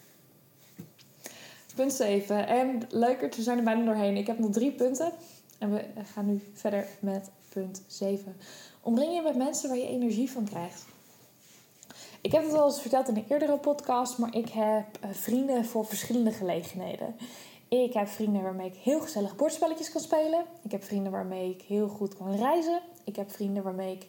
Punt 1.75 1.93
7. 1.93 2.47
En 2.47 2.81
leuker, 2.91 3.33
we 3.37 3.43
zijn 3.43 3.59
er 3.59 3.65
bijna 3.65 3.85
doorheen. 3.85 4.17
Ik 4.17 4.27
heb 4.27 4.39
nog 4.39 4.51
drie 4.51 4.73
punten. 4.73 5.13
En 5.59 5.73
we 5.73 5.85
gaan 6.13 6.27
nu 6.27 6.41
verder 6.53 6.87
met 7.01 7.31
punt 7.49 7.83
7. 7.87 8.37
Omring 8.83 9.15
je 9.15 9.23
met 9.23 9.37
mensen 9.37 9.69
waar 9.69 9.79
je 9.79 9.87
energie 9.89 10.31
van 10.31 10.45
krijgt. 10.45 10.85
Ik 12.21 12.33
heb 12.33 12.45
het 12.45 12.55
al 12.55 12.67
eens 12.67 12.81
verteld 12.81 13.09
in 13.09 13.17
een 13.17 13.25
eerdere 13.29 13.59
podcast, 13.59 14.19
maar 14.19 14.35
ik 14.35 14.49
heb 14.49 14.87
eh, 15.01 15.11
vrienden 15.11 15.65
voor 15.65 15.87
verschillende 15.87 16.33
gelegenheden. 16.33 17.17
Ik 17.69 17.93
heb 17.93 18.09
vrienden 18.09 18.43
waarmee 18.43 18.67
ik 18.67 18.75
heel 18.75 19.01
gezellig 19.01 19.37
bordspelletjes 19.37 19.91
kan 19.91 20.01
spelen. 20.01 20.45
Ik 20.63 20.71
heb 20.71 20.85
vrienden 20.85 21.13
waarmee 21.13 21.51
ik 21.51 21.63
heel 21.63 21.89
goed 21.89 22.17
kan 22.17 22.35
reizen. 22.35 22.81
Ik 23.05 23.17
heb 23.17 23.31
vrienden 23.31 23.63
waarmee 23.63 23.95
ik 23.95 24.07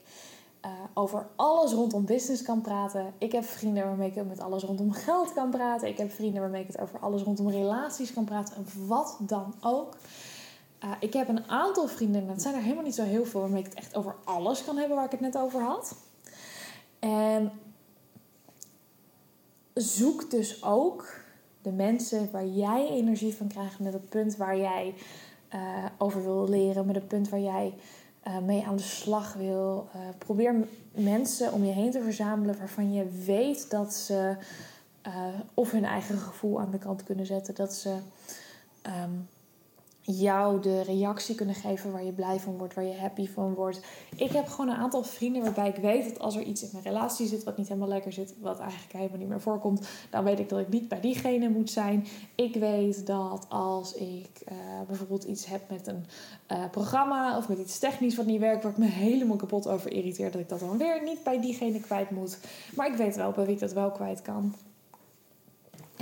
uh, 0.65 0.71
over 0.93 1.27
alles 1.35 1.71
rondom 1.71 2.05
business 2.05 2.41
kan 2.41 2.61
praten. 2.61 3.13
Ik 3.17 3.31
heb 3.31 3.43
vrienden 3.43 3.83
waarmee 3.83 4.11
ik 4.11 4.25
met 4.25 4.39
alles 4.39 4.63
rondom 4.63 4.91
geld 4.91 5.33
kan 5.33 5.49
praten. 5.49 5.87
Ik 5.87 5.97
heb 5.97 6.11
vrienden 6.11 6.41
waarmee 6.41 6.61
ik 6.61 6.67
het 6.67 6.79
over 6.79 6.99
alles 6.99 7.21
rondom 7.21 7.49
relaties 7.49 8.13
kan 8.13 8.25
praten. 8.25 8.55
En 8.55 8.87
wat 8.87 9.17
dan 9.19 9.53
ook. 9.61 9.95
Uh, 10.83 10.91
ik 10.99 11.13
heb 11.13 11.27
een 11.27 11.49
aantal 11.49 11.87
vrienden, 11.87 12.27
dat 12.27 12.41
zijn 12.41 12.55
er 12.55 12.61
helemaal 12.61 12.83
niet 12.83 12.95
zo 12.95 13.03
heel 13.03 13.25
veel, 13.25 13.39
waarmee 13.39 13.59
ik 13.59 13.65
het 13.65 13.77
echt 13.77 13.95
over 13.95 14.15
alles 14.23 14.63
kan 14.63 14.77
hebben 14.77 14.95
waar 14.95 15.05
ik 15.05 15.11
het 15.11 15.19
net 15.19 15.37
over 15.37 15.61
had. 15.61 15.95
En 16.99 17.51
zoek 19.73 20.31
dus 20.31 20.63
ook 20.63 21.21
de 21.61 21.71
mensen 21.71 22.31
waar 22.31 22.45
jij 22.45 22.89
energie 22.89 23.35
van 23.35 23.47
krijgt, 23.47 23.79
met 23.79 23.93
het 23.93 24.09
punt 24.09 24.37
waar 24.37 24.57
jij 24.57 24.93
uh, 25.53 25.85
over 25.97 26.23
wil 26.23 26.49
leren, 26.49 26.85
met 26.85 26.95
het 26.95 27.07
punt 27.07 27.29
waar 27.29 27.39
jij 27.39 27.73
uh, 28.27 28.37
mee 28.37 28.65
aan 28.65 28.75
de 28.75 28.81
slag 28.81 29.33
wil. 29.33 29.87
probeer 30.17 30.67
mensen 30.91 31.53
om 31.53 31.63
je 31.63 31.71
heen 31.71 31.91
te 31.91 32.01
verzamelen 32.01 32.57
waarvan 32.57 32.93
je 32.93 33.09
weet 33.25 33.69
dat 33.69 33.93
ze 33.93 34.35
of 35.53 35.71
hun 35.71 35.85
eigen 35.85 36.17
gevoel 36.17 36.59
aan 36.59 36.71
de 36.71 36.77
kant 36.77 37.03
kunnen 37.03 37.25
zetten, 37.25 37.55
dat 37.55 37.73
ze. 37.73 37.95
Um, 39.03 39.27
jou 40.05 40.61
de 40.61 40.81
reactie 40.81 41.35
kunnen 41.35 41.55
geven 41.55 41.91
waar 41.91 42.03
je 42.03 42.11
blij 42.11 42.39
van 42.39 42.57
wordt, 42.57 42.73
waar 42.73 42.83
je 42.83 42.97
happy 42.97 43.27
van 43.27 43.53
wordt. 43.53 43.81
Ik 44.15 44.31
heb 44.31 44.47
gewoon 44.47 44.69
een 44.69 44.81
aantal 44.81 45.03
vrienden 45.03 45.41
waarbij 45.41 45.69
ik 45.69 45.75
weet 45.75 46.09
dat 46.09 46.19
als 46.19 46.35
er 46.35 46.41
iets 46.41 46.63
in 46.63 46.69
mijn 46.71 46.83
relatie 46.83 47.27
zit 47.27 47.43
wat 47.43 47.57
niet 47.57 47.67
helemaal 47.67 47.87
lekker 47.87 48.11
zit, 48.11 48.33
wat 48.41 48.59
eigenlijk 48.59 48.93
helemaal 48.93 49.17
niet 49.17 49.27
meer 49.27 49.41
voorkomt, 49.41 49.87
dan 50.09 50.23
weet 50.23 50.39
ik 50.39 50.49
dat 50.49 50.59
ik 50.59 50.69
niet 50.69 50.87
bij 50.87 51.01
diegene 51.01 51.49
moet 51.49 51.69
zijn. 51.69 52.05
Ik 52.35 52.55
weet 52.55 53.05
dat 53.05 53.45
als 53.49 53.93
ik 53.93 54.29
uh, 54.51 54.57
bijvoorbeeld 54.87 55.23
iets 55.23 55.45
heb 55.45 55.69
met 55.69 55.87
een 55.87 56.05
uh, 56.51 56.69
programma 56.71 57.37
of 57.37 57.47
met 57.47 57.59
iets 57.59 57.79
technisch 57.79 58.15
wat 58.15 58.25
niet 58.25 58.39
werkt, 58.39 58.63
waar 58.63 58.71
ik 58.71 58.77
me 58.77 58.85
helemaal 58.85 59.37
kapot 59.37 59.67
over 59.67 59.91
irriteer, 59.91 60.31
dat 60.31 60.41
ik 60.41 60.49
dat 60.49 60.59
dan 60.59 60.77
weer 60.77 61.03
niet 61.03 61.23
bij 61.23 61.41
diegene 61.41 61.79
kwijt 61.79 62.09
moet. 62.09 62.37
Maar 62.75 62.87
ik 62.87 62.95
weet 62.95 63.15
wel 63.15 63.31
bij 63.31 63.45
wie 63.45 63.53
ik 63.53 63.59
dat 63.59 63.73
wel 63.73 63.91
kwijt 63.91 64.21
kan. 64.21 64.53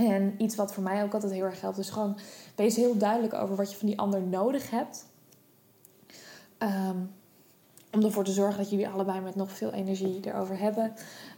En 0.09 0.35
iets 0.37 0.55
wat 0.55 0.73
voor 0.73 0.83
mij 0.83 1.03
ook 1.03 1.13
altijd 1.13 1.31
heel 1.31 1.43
erg 1.43 1.61
helpt, 1.61 1.77
is 1.77 1.89
gewoon 1.89 2.17
wees 2.55 2.75
heel 2.75 2.97
duidelijk 2.97 3.33
over 3.33 3.55
wat 3.55 3.71
je 3.71 3.77
van 3.77 3.87
die 3.87 3.99
ander 3.99 4.21
nodig 4.21 4.69
hebt. 4.69 5.05
Um, 6.59 7.11
om 7.93 8.03
ervoor 8.03 8.23
te 8.23 8.31
zorgen 8.31 8.57
dat 8.57 8.69
jullie 8.69 8.87
allebei 8.87 9.19
met 9.19 9.35
nog 9.35 9.51
veel 9.51 9.71
energie 9.71 10.19
erover 10.23 10.59
hebben. 10.59 10.93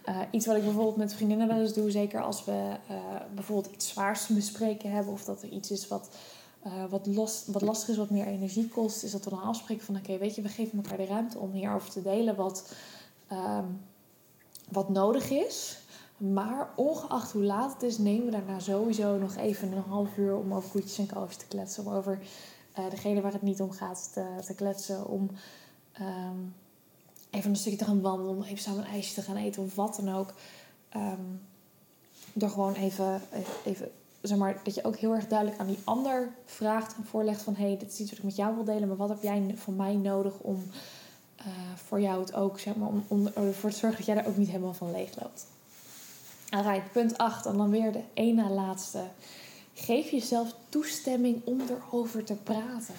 Uh, 0.05 0.19
iets 0.31 0.45
wat 0.45 0.55
ik 0.55 0.63
bijvoorbeeld 0.63 0.95
met 0.95 1.13
vriendinnen 1.13 1.47
wel 1.47 1.59
eens 1.59 1.73
doe, 1.73 1.91
zeker 1.91 2.23
als 2.23 2.45
we 2.45 2.77
uh, 2.91 2.97
bijvoorbeeld 3.35 3.73
iets 3.73 3.89
zwaars 3.89 4.25
te 4.25 4.33
bespreken 4.33 4.91
hebben, 4.91 5.13
of 5.13 5.23
dat 5.23 5.41
er 5.41 5.49
iets 5.49 5.71
is 5.71 5.87
wat, 5.87 6.09
uh, 6.65 6.71
wat, 6.89 7.07
los, 7.07 7.43
wat 7.47 7.61
lastig 7.61 7.89
is, 7.89 7.97
wat 7.97 8.09
meer 8.09 8.27
energie 8.27 8.67
kost, 8.67 9.03
is 9.03 9.11
dat 9.11 9.23
we 9.23 9.29
dan 9.29 9.41
afspreken 9.41 9.85
van: 9.85 9.95
oké, 9.95 10.17
weet 10.17 10.35
je, 10.35 10.41
we 10.41 10.49
geven 10.49 10.77
elkaar 10.83 10.97
de 10.97 11.05
ruimte 11.05 11.39
om 11.39 11.51
hierover 11.51 11.89
te 11.89 12.01
delen 12.01 12.35
wat, 12.35 12.73
um, 13.31 13.81
wat 14.71 14.89
nodig 14.89 15.29
is. 15.29 15.77
Maar 16.31 16.69
ongeacht 16.75 17.31
hoe 17.31 17.43
laat 17.43 17.73
het 17.73 17.83
is, 17.83 17.97
nemen 17.97 18.25
we 18.25 18.31
daarna 18.31 18.59
sowieso 18.59 19.17
nog 19.17 19.35
even 19.35 19.71
een 19.71 19.83
half 19.87 20.17
uur 20.17 20.35
om 20.35 20.53
over 20.53 20.69
koetjes 20.69 20.97
en 20.97 21.05
kalfjes 21.05 21.37
te 21.37 21.47
kletsen. 21.47 21.85
Om 21.85 21.93
over 21.93 22.19
uh, 22.79 22.89
degene 22.89 23.21
waar 23.21 23.33
het 23.33 23.41
niet 23.41 23.61
om 23.61 23.71
gaat 23.71 24.13
te, 24.13 24.25
te 24.45 24.55
kletsen. 24.55 25.07
Om 25.07 25.29
um, 26.01 26.55
even 27.29 27.49
een 27.49 27.55
stukje 27.55 27.77
te 27.77 27.85
gaan 27.85 28.01
wandelen. 28.01 28.35
Om 28.35 28.43
even 28.43 28.57
samen 28.57 28.79
een 28.79 28.91
ijsje 28.91 29.13
te 29.13 29.21
gaan 29.21 29.35
eten 29.35 29.63
of 29.63 29.75
wat 29.75 29.95
dan 29.95 30.15
ook. 30.15 30.33
Um, 30.95 31.41
door 32.33 32.49
gewoon 32.49 32.73
even, 32.73 33.21
even, 33.65 33.91
zeg 34.21 34.37
maar, 34.37 34.61
dat 34.63 34.75
je 34.75 34.83
ook 34.83 34.95
heel 34.95 35.15
erg 35.15 35.27
duidelijk 35.27 35.59
aan 35.59 35.67
die 35.67 35.79
ander 35.83 36.33
vraagt 36.45 36.95
en 36.95 37.05
voorlegt 37.05 37.41
van... 37.41 37.55
hé, 37.55 37.67
hey, 37.67 37.77
dit 37.77 37.91
is 37.91 37.99
iets 37.99 38.09
wat 38.09 38.19
ik 38.19 38.25
met 38.25 38.35
jou 38.35 38.55
wil 38.55 38.63
delen, 38.63 38.87
maar 38.87 38.97
wat 38.97 39.09
heb 39.09 39.21
jij 39.21 39.53
van 39.55 39.75
mij 39.75 39.95
nodig 39.95 40.39
om 40.39 40.63
uh, 41.39 41.45
voor 41.75 42.01
jou 42.01 42.19
het 42.19 42.33
ook, 42.33 42.59
zeg 42.59 42.75
maar, 42.75 42.87
om, 42.87 43.03
om 43.07 43.27
ervoor 43.27 43.69
te 43.69 43.77
zorgen 43.77 43.97
dat 43.97 44.07
jij 44.07 44.17
er 44.17 44.27
ook 44.27 44.37
niet 44.37 44.49
helemaal 44.49 44.73
van 44.73 44.91
leeg 44.91 45.21
loopt. 45.21 45.45
Alright, 46.53 46.91
punt 46.91 47.17
8 47.17 47.45
en 47.45 47.57
dan 47.57 47.69
weer 47.69 47.91
de 47.91 48.03
één 48.13 48.35
na 48.35 48.49
laatste. 48.49 49.03
Geef 49.73 50.11
jezelf 50.11 50.55
toestemming 50.69 51.41
om 51.45 51.61
erover 51.69 52.23
te 52.23 52.35
praten. 52.35 52.93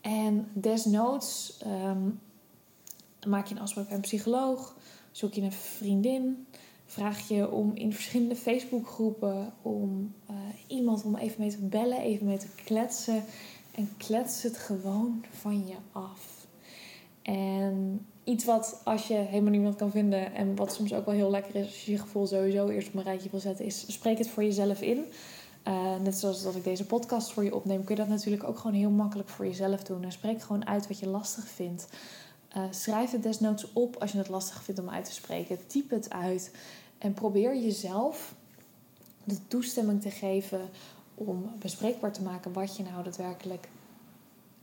En 0.00 0.48
desnoods 0.52 1.60
um, 1.66 2.20
maak 3.26 3.46
je 3.46 3.54
een 3.54 3.60
afspraak 3.60 3.86
bij 3.86 3.94
een 3.94 4.00
psycholoog, 4.00 4.76
zoek 5.10 5.32
je 5.32 5.42
een 5.42 5.52
vriendin, 5.52 6.46
vraag 6.86 7.28
je 7.28 7.50
om 7.50 7.74
in 7.74 7.92
verschillende 7.92 8.36
Facebookgroepen 8.36 9.52
om 9.62 10.14
uh, 10.30 10.36
iemand 10.66 11.04
om 11.04 11.16
even 11.16 11.40
mee 11.40 11.50
te 11.50 11.66
bellen, 11.66 12.00
even 12.00 12.26
mee 12.26 12.38
te 12.38 12.54
kletsen. 12.64 13.24
En 13.74 13.90
klets 13.96 14.42
het 14.42 14.56
gewoon 14.56 15.24
van 15.30 15.66
je 15.66 15.76
af. 15.92 16.46
En 17.22 18.06
iets 18.24 18.44
wat 18.44 18.80
als 18.84 19.06
je 19.06 19.14
helemaal 19.14 19.50
niemand 19.50 19.76
kan 19.76 19.90
vinden 19.90 20.34
en 20.34 20.56
wat 20.56 20.74
soms 20.74 20.94
ook 20.94 21.04
wel 21.04 21.14
heel 21.14 21.30
lekker 21.30 21.54
is 21.54 21.66
als 21.66 21.84
je 21.84 21.90
je 21.90 21.98
gevoel 21.98 22.26
sowieso 22.26 22.68
eerst 22.68 22.88
op 22.88 22.94
een 22.94 23.02
rijtje 23.02 23.30
wil 23.30 23.40
zetten, 23.40 23.64
is 23.64 23.92
spreek 23.92 24.18
het 24.18 24.28
voor 24.28 24.42
jezelf 24.42 24.80
in. 24.80 25.04
Uh, 25.68 25.96
net 26.02 26.18
zoals 26.18 26.42
dat 26.42 26.56
ik 26.56 26.64
deze 26.64 26.86
podcast 26.86 27.32
voor 27.32 27.44
je 27.44 27.54
opneem, 27.54 27.84
kun 27.84 27.94
je 27.94 28.00
dat 28.00 28.10
natuurlijk 28.10 28.44
ook 28.44 28.58
gewoon 28.58 28.76
heel 28.76 28.90
makkelijk 28.90 29.28
voor 29.28 29.46
jezelf 29.46 29.82
doen. 29.82 30.04
En 30.04 30.12
spreek 30.12 30.42
gewoon 30.42 30.66
uit 30.66 30.88
wat 30.88 30.98
je 30.98 31.08
lastig 31.08 31.48
vindt. 31.48 31.88
Uh, 32.56 32.62
schrijf 32.70 33.10
het 33.10 33.22
desnoods 33.22 33.72
op 33.72 33.96
als 33.96 34.12
je 34.12 34.18
het 34.18 34.28
lastig 34.28 34.62
vindt 34.62 34.80
om 34.80 34.90
uit 34.90 35.04
te 35.04 35.12
spreken. 35.12 35.66
Typ 35.66 35.90
het 35.90 36.10
uit. 36.10 36.54
En 36.98 37.14
probeer 37.14 37.56
jezelf 37.56 38.34
de 39.24 39.46
toestemming 39.48 40.00
te 40.00 40.10
geven 40.10 40.60
om 41.14 41.50
bespreekbaar 41.58 42.12
te 42.12 42.22
maken 42.22 42.52
wat 42.52 42.76
je 42.76 42.82
nou 42.82 43.04
daadwerkelijk 43.04 43.68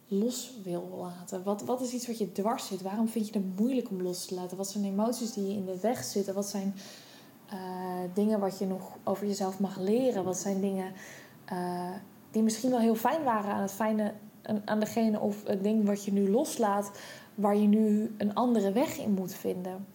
los 0.07 0.51
wil 0.63 0.97
laten. 0.99 1.43
Wat, 1.43 1.61
wat 1.61 1.81
is 1.81 1.93
iets 1.93 2.07
wat 2.07 2.17
je 2.17 2.31
dwars 2.31 2.67
zit? 2.67 2.81
Waarom 2.81 3.07
vind 3.07 3.27
je 3.27 3.33
het 3.33 3.59
moeilijk 3.59 3.89
om 3.89 4.01
los 4.01 4.25
te 4.25 4.35
laten? 4.35 4.57
Wat 4.57 4.69
zijn 4.69 4.85
emoties 4.85 5.33
die 5.33 5.47
je 5.47 5.53
in 5.53 5.65
de 5.65 5.79
weg 5.79 6.03
zitten? 6.03 6.33
Wat 6.33 6.45
zijn 6.47 6.75
uh, 7.53 7.59
dingen 8.13 8.39
wat 8.39 8.57
je 8.57 8.65
nog 8.65 8.91
over 9.03 9.27
jezelf 9.27 9.59
mag 9.59 9.77
leren? 9.79 10.23
Wat 10.23 10.37
zijn 10.37 10.61
dingen 10.61 10.93
uh, 11.53 11.91
die 12.31 12.43
misschien 12.43 12.69
wel 12.69 12.79
heel 12.79 12.95
fijn 12.95 13.23
waren 13.23 13.53
aan 13.53 13.61
het 13.61 13.71
fijne, 13.71 14.13
aan 14.65 14.79
degene 14.79 15.19
of 15.19 15.43
het 15.43 15.63
ding 15.63 15.85
wat 15.85 16.05
je 16.05 16.11
nu 16.11 16.29
loslaat, 16.29 16.91
waar 17.35 17.55
je 17.55 17.67
nu 17.67 18.15
een 18.17 18.35
andere 18.35 18.71
weg 18.71 18.97
in 18.97 19.11
moet 19.11 19.33
vinden? 19.33 19.85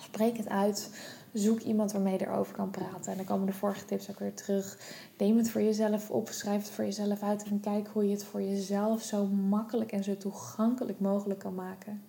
Spreek 0.00 0.36
het 0.36 0.48
uit. 0.48 0.90
Zoek 1.36 1.60
iemand 1.60 1.92
waarmee 1.92 2.18
je 2.18 2.26
erover 2.26 2.54
kan 2.54 2.70
praten. 2.70 3.10
En 3.10 3.16
dan 3.16 3.26
komen 3.26 3.46
de 3.46 3.52
vorige 3.52 3.84
tips 3.84 4.10
ook 4.10 4.18
weer 4.18 4.34
terug. 4.34 4.78
Neem 5.18 5.36
het 5.36 5.50
voor 5.50 5.62
jezelf 5.62 6.10
op, 6.10 6.28
schrijf 6.28 6.62
het 6.62 6.70
voor 6.70 6.84
jezelf 6.84 7.22
uit 7.22 7.44
en 7.44 7.60
kijk 7.60 7.88
hoe 7.92 8.04
je 8.04 8.10
het 8.10 8.24
voor 8.24 8.42
jezelf 8.42 9.02
zo 9.02 9.26
makkelijk 9.26 9.92
en 9.92 10.04
zo 10.04 10.16
toegankelijk 10.16 11.00
mogelijk 11.00 11.40
kan 11.40 11.54
maken. 11.54 12.02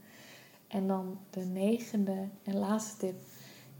En 0.67 0.87
dan 0.87 1.19
de 1.29 1.39
negende 1.39 2.27
en 2.43 2.57
laatste 2.57 2.97
tip. 2.97 3.15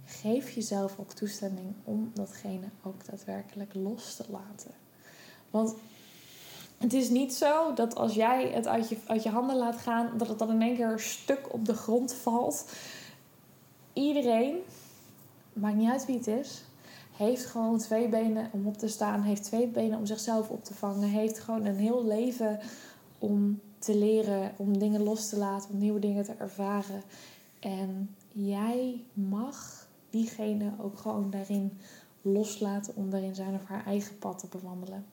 Geef 0.05 0.49
jezelf 0.49 0.99
ook 0.99 1.13
toestemming 1.13 1.73
om 1.83 2.11
datgene 2.13 2.67
ook 2.83 3.05
daadwerkelijk 3.05 3.73
los 3.73 4.15
te 4.15 4.25
laten. 4.29 4.71
Want 5.51 5.75
het 6.77 6.93
is 6.93 7.09
niet 7.09 7.33
zo 7.33 7.73
dat 7.73 7.95
als 7.95 8.13
jij 8.13 8.49
het 8.51 8.67
uit 8.67 8.89
je, 8.89 8.97
uit 9.05 9.23
je 9.23 9.29
handen 9.29 9.55
laat 9.55 9.77
gaan, 9.77 10.17
dat 10.17 10.27
het 10.27 10.39
dan 10.39 10.51
in 10.51 10.61
één 10.61 10.75
keer 10.75 10.99
stuk 10.99 11.53
op 11.53 11.65
de 11.65 11.73
grond 11.73 12.13
valt. 12.13 12.65
Iedereen 13.93 14.57
maakt 15.59 15.75
niet 15.75 15.89
uit 15.89 16.05
wie 16.05 16.17
het 16.17 16.27
is, 16.27 16.63
heeft 17.11 17.45
gewoon 17.45 17.77
twee 17.77 18.09
benen 18.09 18.49
om 18.51 18.67
op 18.67 18.77
te 18.77 18.87
staan, 18.87 19.21
heeft 19.21 19.43
twee 19.43 19.67
benen 19.67 19.97
om 19.97 20.05
zichzelf 20.05 20.49
op 20.49 20.63
te 20.63 20.73
vangen, 20.73 21.09
heeft 21.09 21.39
gewoon 21.39 21.65
een 21.65 21.75
heel 21.75 22.05
leven 22.05 22.59
om 23.19 23.59
te 23.79 23.97
leren, 23.97 24.51
om 24.57 24.77
dingen 24.77 25.03
los 25.03 25.29
te 25.29 25.37
laten, 25.37 25.69
om 25.69 25.77
nieuwe 25.77 25.99
dingen 25.99 26.23
te 26.23 26.33
ervaren. 26.33 27.01
En 27.59 28.15
jij 28.31 29.03
mag 29.13 29.87
diegene 30.09 30.71
ook 30.81 30.97
gewoon 30.97 31.29
daarin 31.29 31.77
loslaten 32.21 32.95
om 32.95 33.09
daarin 33.09 33.35
zijn 33.35 33.53
of 33.53 33.65
haar 33.65 33.85
eigen 33.85 34.17
pad 34.17 34.39
te 34.39 34.47
bewandelen. 34.47 35.05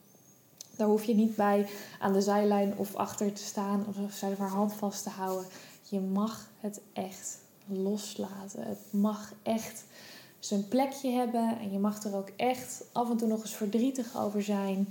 Daar 0.76 0.88
hoef 0.88 1.04
je 1.04 1.14
niet 1.14 1.36
bij 1.36 1.66
aan 1.98 2.12
de 2.12 2.20
zijlijn 2.20 2.76
of 2.76 2.94
achter 2.94 3.32
te 3.32 3.42
staan 3.42 3.84
of 3.88 4.12
zijn 4.12 4.32
of 4.32 4.38
haar 4.38 4.48
hand 4.48 4.72
vast 4.72 5.02
te 5.02 5.10
houden. 5.10 5.46
Je 5.82 6.00
mag 6.00 6.48
het 6.60 6.80
echt 6.92 7.38
loslaten. 7.66 8.66
Het 8.66 8.78
mag 8.90 9.32
echt 9.42 9.84
zijn 10.44 10.68
plekje 10.68 11.10
hebben. 11.10 11.58
En 11.58 11.72
je 11.72 11.78
mag 11.78 12.02
er 12.02 12.16
ook 12.16 12.30
echt 12.36 12.84
af 12.92 13.10
en 13.10 13.16
toe 13.16 13.28
nog 13.28 13.40
eens 13.40 13.54
verdrietig 13.54 14.16
over 14.16 14.42
zijn. 14.42 14.88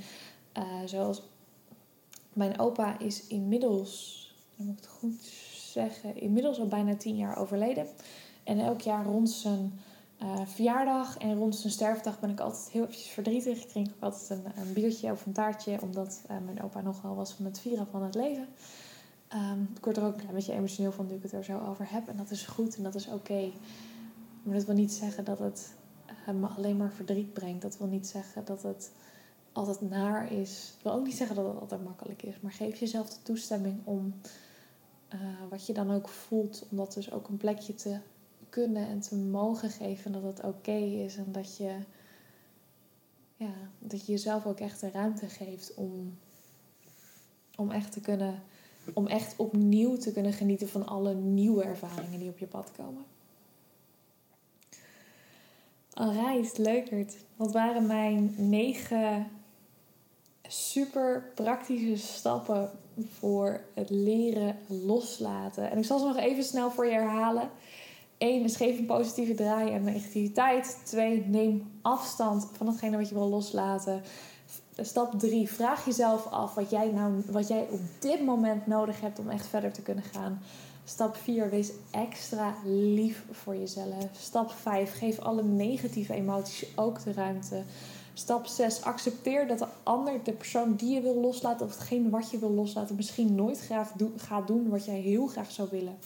Uh, 0.58 0.64
zoals 0.86 1.22
mijn 2.34 2.60
opa 2.60 3.00
is 3.00 3.28
inmiddels, 3.28 4.22
moet 4.56 4.70
ik 4.70 4.76
het 4.76 4.88
goed 4.88 5.22
zeggen, 5.56 6.16
inmiddels 6.22 6.60
al 6.60 6.68
bijna 6.68 6.96
tien 6.96 7.16
jaar 7.16 7.38
overleden. 7.38 7.88
En 8.44 8.60
elk 8.60 8.82
jaar 8.82 9.06
rond 9.06 9.30
zijn 9.30 9.80
uh, 10.22 10.40
verjaardag 10.46 11.18
en 11.18 11.36
rond 11.36 11.56
zijn 11.56 11.74
sterfdag 11.74 12.20
ben 12.20 12.30
ik 12.30 12.40
altijd 12.40 12.70
heel 12.70 12.84
eventjes 12.84 13.08
verdrietig. 13.08 13.62
Ik 13.62 13.70
drink 13.70 13.88
ook 13.88 14.04
altijd 14.04 14.30
een, 14.30 14.62
een 14.62 14.74
biertje 14.74 15.12
of 15.12 15.26
een 15.26 15.34
taartje, 15.34 15.82
omdat 15.82 16.22
uh, 16.32 16.38
mijn 16.46 16.64
opa 16.64 16.82
nogal 16.82 17.16
was 17.16 17.32
van 17.32 17.46
het 17.46 17.60
vieren 17.60 17.88
van 17.92 18.04
het 18.04 18.16
leven. 18.16 18.48
Um, 19.34 19.70
ik 19.76 19.84
word 19.84 19.98
er 19.98 20.04
ook 20.04 20.22
een 20.22 20.34
beetje 20.34 20.54
emotioneel 20.54 20.92
van 20.92 21.08
nu 21.08 21.16
ik 21.16 21.24
het 21.24 21.32
er 21.32 21.44
zo 21.44 21.60
over 21.70 21.86
heb. 21.90 22.08
En 22.08 22.18
dat 22.18 22.32
is 22.32 22.46
goed 22.46 22.76
en 22.76 22.84
dat 22.84 22.96
is 22.96 23.08
oké. 23.08 23.52
Maar 24.44 24.56
dat 24.56 24.66
wil 24.66 24.76
niet 24.76 24.92
zeggen 24.92 25.26
dat 25.26 25.40
het 25.40 25.74
uh, 26.28 26.36
me 26.36 26.48
alleen 26.48 26.78
maar 26.78 26.92
verdriet 26.92 27.34
brengt. 27.34 27.62
Dat 27.62 27.78
wil 27.78 27.88
niet 27.88 28.08
zeggen 28.08 28.46
dat 28.46 28.64
het 28.64 28.92
altijd 29.52 29.90
naar 29.90 30.32
is. 30.32 30.72
Dat 30.74 30.84
wil 30.84 30.94
ook 30.94 31.06
niet 31.06 31.18
zeggen 31.18 31.36
dat 31.36 31.48
het 31.48 31.60
altijd 31.60 31.84
makkelijk 31.84 32.24
is. 32.24 32.40
Maar 32.40 32.52
geef 32.52 32.80
jezelf 32.80 33.10
de 33.10 33.22
toestemming 33.24 33.80
om 33.84 34.14
uh, 35.14 35.20
wat 35.50 35.66
je 35.66 35.74
dan 35.74 35.92
ook 35.92 36.08
voelt, 36.08 36.66
om 36.72 36.78
dat 36.78 36.94
dus 36.94 37.12
ook 37.12 37.28
een 37.28 37.38
plekje 37.38 37.76
te 37.76 38.00
kunnen 38.50 38.88
en 38.88 39.00
te 39.00 39.16
mogen 39.16 39.70
geven. 39.70 40.12
Dat 40.12 40.24
het 40.24 40.44
oké 40.44 40.76
is 40.78 41.18
en 41.18 41.32
dat 41.32 41.58
je, 41.58 41.76
ja, 43.36 43.54
dat 43.80 44.06
je 44.06 44.12
jezelf 44.12 44.46
ook 44.46 44.60
echt 44.60 44.80
de 44.80 44.92
ruimte 44.92 45.28
geeft 45.28 45.74
om, 45.74 46.18
om 47.56 47.72
echt 47.72 47.92
te 47.92 48.02
kunnen. 48.02 48.44
Om 48.94 49.08
echt 49.08 49.36
opnieuw 49.38 49.98
te 49.98 50.12
kunnen 50.12 50.34
genieten 50.34 50.68
van 50.68 50.88
alle 50.88 51.14
nieuwe 51.14 51.64
ervaringen 51.64 52.20
die 52.20 52.30
op 52.30 52.38
je 52.38 52.48
pad 52.48 52.72
komen. 52.72 53.04
Alright, 55.94 56.58
leukert. 56.58 57.16
Wat 57.36 57.52
waren 57.52 57.86
mijn 57.86 58.34
negen 58.38 59.28
super 60.48 61.32
praktische 61.36 61.98
stappen 61.98 62.72
voor 63.18 63.62
het 63.74 63.90
leren 63.90 64.58
loslaten? 64.68 65.72
En 65.72 65.78
ik 65.78 65.86
zal 65.86 66.00
ze 66.00 66.06
nog 66.06 66.18
even 66.18 66.44
snel 66.44 66.72
voor 66.72 66.86
je 66.86 66.92
herhalen. 66.92 67.50
1 68.18 68.44
is 68.44 68.56
geef 68.56 68.78
een 68.78 68.86
positieve 68.86 69.34
draai 69.34 69.74
aan 69.74 69.84
negativiteit. 69.84 70.80
2. 70.84 71.26
Neem 71.26 71.72
afstand 71.82 72.50
van 72.54 72.66
datgene 72.66 72.98
wat 72.98 73.10
je 73.10 73.16
wil 73.16 73.30
loslaten. 73.30 74.02
Stap 74.78 75.20
3. 75.20 75.50
Vraag 75.50 75.86
jezelf 75.86 76.28
af 76.28 76.54
wat 76.54 76.70
jij, 76.70 76.92
nou, 76.92 77.24
wat 77.30 77.48
jij 77.48 77.68
op 77.70 77.80
dit 78.00 78.26
moment 78.26 78.68
nodig 78.68 79.02
hebt 79.02 79.20
om 79.20 79.30
echt 79.30 79.48
verder 79.48 79.74
te 79.74 79.82
kunnen 79.82 80.04
gaan. 80.04 80.42
Stap 80.86 81.16
4, 81.16 81.50
wees 81.50 81.72
extra 81.92 82.56
lief 82.66 83.24
voor 83.32 83.56
jezelf. 83.56 84.10
Stap 84.20 84.52
5, 84.52 84.98
geef 84.98 85.20
alle 85.20 85.44
negatieve 85.44 86.14
emoties 86.14 86.78
ook 86.78 87.04
de 87.04 87.14
ruimte. 87.14 87.64
Stap 88.14 88.46
6, 88.46 88.82
accepteer 88.82 89.48
dat 89.48 89.60
de 89.60 89.68
ander, 89.84 90.24
de 90.24 90.32
persoon 90.32 90.76
die 90.76 90.94
je 90.94 91.02
wil 91.02 91.16
loslaten, 91.16 91.66
of 91.66 91.72
hetgeen 91.72 92.10
wat 92.10 92.32
je 92.32 92.40
wil 92.40 92.52
loslaten, 92.52 92.96
misschien 92.96 93.36
nooit 93.36 93.60
graag 93.60 93.92
gaat 94.16 94.48
doen 94.48 94.70
wat 94.70 94.86
jij 94.86 95.00
heel 95.00 95.28
graag 95.28 95.52
zou 95.52 95.68
willen. 95.72 95.98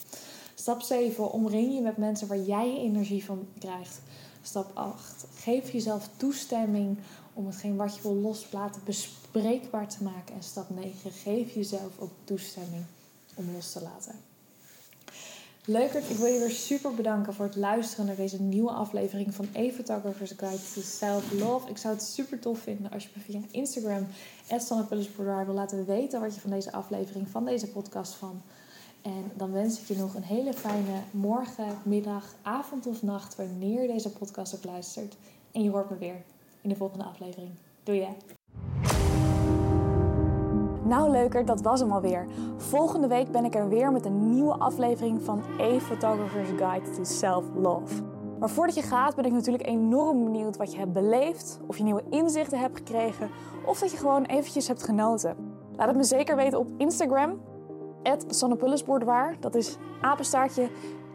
Stap 0.54 0.80
7, 0.80 1.32
omring 1.32 1.74
je 1.74 1.80
met 1.80 1.96
mensen 1.96 2.28
waar 2.28 2.40
jij 2.40 2.76
energie 2.76 3.24
van 3.24 3.46
krijgt. 3.58 4.00
Stap 4.42 4.70
8, 4.74 5.26
geef 5.34 5.70
jezelf 5.70 6.08
toestemming 6.16 6.98
om 7.34 7.46
hetgeen 7.46 7.76
wat 7.76 7.96
je 7.96 8.02
wil 8.02 8.14
loslaten 8.14 8.80
bespreekbaar 8.84 9.88
te 9.88 10.02
maken. 10.02 10.34
En 10.34 10.42
stap 10.42 10.70
9, 10.70 11.10
geef 11.10 11.54
jezelf 11.54 11.98
ook 11.98 12.12
toestemming 12.24 12.84
om 13.34 13.52
los 13.52 13.72
te 13.72 13.82
laten. 13.82 14.27
Leukert, 15.70 16.10
ik 16.10 16.16
wil 16.16 16.26
je 16.26 16.38
weer 16.38 16.50
super 16.50 16.94
bedanken 16.94 17.34
voor 17.34 17.44
het 17.44 17.56
luisteren 17.56 18.06
naar 18.06 18.16
deze 18.16 18.42
nieuwe 18.42 18.70
aflevering 18.70 19.34
van 19.34 19.46
A 19.56 19.70
Photographer's 19.70 20.32
Guide 20.36 20.62
to 20.74 20.80
Self-Love. 20.80 21.70
Ik 21.70 21.76
zou 21.76 21.94
het 21.94 22.02
super 22.02 22.38
tof 22.38 22.58
vinden 22.58 22.90
als 22.90 23.02
je 23.02 23.08
me 23.14 23.22
via 23.22 23.40
Instagram, 23.50 24.06
Boudoir, 25.16 25.46
wil 25.46 25.54
laten 25.54 25.86
weten 25.86 26.20
wat 26.20 26.34
je 26.34 26.40
van 26.40 26.50
deze 26.50 26.72
aflevering, 26.72 27.28
van 27.28 27.44
deze 27.44 27.68
podcast 27.68 28.14
van. 28.14 28.42
En 29.02 29.30
dan 29.36 29.52
wens 29.52 29.80
ik 29.80 29.86
je 29.86 29.96
nog 29.96 30.14
een 30.14 30.22
hele 30.22 30.52
fijne 30.52 31.02
morgen, 31.10 31.78
middag, 31.82 32.34
avond 32.42 32.86
of 32.86 33.02
nacht, 33.02 33.36
wanneer 33.36 33.82
je 33.82 33.88
deze 33.88 34.10
podcast 34.10 34.54
ook 34.54 34.64
luistert. 34.64 35.16
En 35.52 35.62
je 35.62 35.70
hoort 35.70 35.90
me 35.90 35.98
weer 35.98 36.22
in 36.60 36.68
de 36.68 36.76
volgende 36.76 37.04
aflevering. 37.04 37.50
Doei! 37.82 38.06
Nou 40.88 41.10
leuker, 41.10 41.44
dat 41.44 41.60
was 41.60 41.80
hem 41.80 41.92
alweer. 41.92 42.26
Volgende 42.56 43.06
week 43.06 43.30
ben 43.30 43.44
ik 43.44 43.54
er 43.54 43.68
weer 43.68 43.92
met 43.92 44.04
een 44.04 44.30
nieuwe 44.30 44.58
aflevering 44.58 45.22
van 45.22 45.42
A 45.60 45.78
Photographer's 45.78 46.48
Guide 46.56 46.90
to 46.90 47.04
Self-Love. 47.04 48.02
Maar 48.38 48.48
voordat 48.48 48.74
je 48.74 48.82
gaat 48.82 49.14
ben 49.14 49.24
ik 49.24 49.32
natuurlijk 49.32 49.66
enorm 49.66 50.24
benieuwd 50.24 50.56
wat 50.56 50.72
je 50.72 50.78
hebt 50.78 50.92
beleefd, 50.92 51.60
of 51.66 51.76
je 51.76 51.84
nieuwe 51.84 52.04
inzichten 52.10 52.58
hebt 52.58 52.76
gekregen, 52.76 53.30
of 53.66 53.78
dat 53.78 53.90
je 53.90 53.96
gewoon 53.96 54.24
eventjes 54.24 54.68
hebt 54.68 54.82
genoten. 54.82 55.36
Laat 55.76 55.88
het 55.88 55.96
me 55.96 56.04
zeker 56.04 56.36
weten 56.36 56.58
op 56.58 56.68
Instagram, 56.76 57.40
@sannepullisboudoir. 58.26 59.36
Dat 59.40 59.54
is 59.54 59.78
apenstaartje 60.00 60.68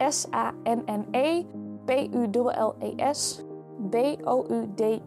S-A-N-N-E 0.08 1.44
P-U-L-L-E-S 1.84 3.44
B-O-U-D-I-O-R. 3.90 5.02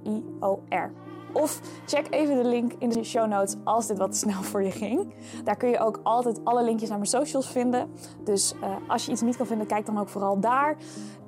Of 1.31 1.59
check 1.85 2.07
even 2.09 2.35
de 2.35 2.49
link 2.49 2.73
in 2.77 2.89
de 2.89 3.03
show 3.03 3.27
notes 3.27 3.55
als 3.63 3.87
dit 3.87 3.97
wat 3.97 4.11
te 4.11 4.17
snel 4.17 4.43
voor 4.43 4.63
je 4.63 4.71
ging. 4.71 5.13
Daar 5.43 5.57
kun 5.57 5.69
je 5.69 5.79
ook 5.79 5.99
altijd 6.03 6.39
alle 6.43 6.63
linkjes 6.63 6.89
naar 6.89 6.97
mijn 6.97 7.09
socials 7.09 7.49
vinden. 7.49 7.89
Dus 8.23 8.53
uh, 8.61 8.75
als 8.87 9.05
je 9.05 9.11
iets 9.11 9.21
niet 9.21 9.37
kan 9.37 9.45
vinden, 9.45 9.67
kijk 9.67 9.85
dan 9.85 9.99
ook 9.99 10.09
vooral 10.09 10.39
daar. 10.39 10.77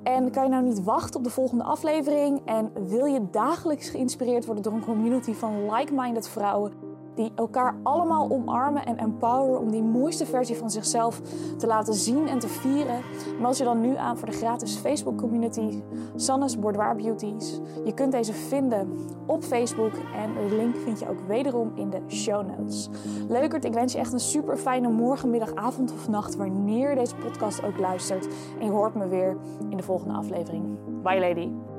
En 0.02 0.30
kan 0.30 0.42
je 0.42 0.48
nou 0.48 0.62
niet 0.62 0.84
wachten 0.84 1.16
op 1.16 1.24
de 1.24 1.30
volgende 1.30 1.64
aflevering? 1.64 2.40
En 2.44 2.72
wil 2.88 3.04
je 3.04 3.30
dagelijks 3.30 3.88
geïnspireerd 3.88 4.44
worden 4.44 4.62
door 4.62 4.72
een 4.72 4.84
community 4.84 5.32
van 5.32 5.74
like-minded 5.74 6.28
vrouwen? 6.28 6.89
Die 7.20 7.32
elkaar 7.34 7.76
allemaal 7.82 8.30
omarmen 8.30 8.86
en 8.86 8.98
empoweren 8.98 9.60
om 9.60 9.70
die 9.70 9.82
mooiste 9.82 10.26
versie 10.26 10.56
van 10.56 10.70
zichzelf 10.70 11.20
te 11.58 11.66
laten 11.66 11.94
zien 11.94 12.28
en 12.28 12.38
te 12.38 12.48
vieren. 12.48 13.02
Meld 13.40 13.56
je 13.56 13.64
dan 13.64 13.80
nu 13.80 13.96
aan 13.96 14.18
voor 14.18 14.28
de 14.28 14.36
gratis 14.36 14.76
Facebook 14.76 15.18
community 15.18 15.82
Sannes 16.14 16.58
Boudoir 16.58 16.96
Beauties. 16.96 17.60
Je 17.84 17.94
kunt 17.94 18.12
deze 18.12 18.32
vinden 18.32 18.92
op 19.26 19.42
Facebook 19.42 19.92
en 20.14 20.34
de 20.34 20.56
link 20.56 20.76
vind 20.76 20.98
je 20.98 21.08
ook 21.08 21.20
wederom 21.26 21.72
in 21.74 21.90
de 21.90 22.00
show 22.08 22.46
notes. 22.46 22.88
Leukert, 23.28 23.64
ik 23.64 23.72
wens 23.72 23.92
je 23.92 23.98
echt 23.98 24.12
een 24.12 24.20
super 24.20 24.56
fijne 24.56 24.88
morgen, 24.88 25.30
middag, 25.30 25.54
avond 25.54 25.92
of 25.92 26.08
nacht 26.08 26.36
wanneer 26.36 26.90
je 26.90 26.96
deze 26.96 27.16
podcast 27.16 27.64
ook 27.64 27.78
luistert. 27.78 28.28
En 28.58 28.64
je 28.64 28.70
hoort 28.70 28.94
me 28.94 29.08
weer 29.08 29.36
in 29.68 29.76
de 29.76 29.82
volgende 29.82 30.14
aflevering. 30.14 30.78
Bye 31.02 31.20
lady. 31.20 31.69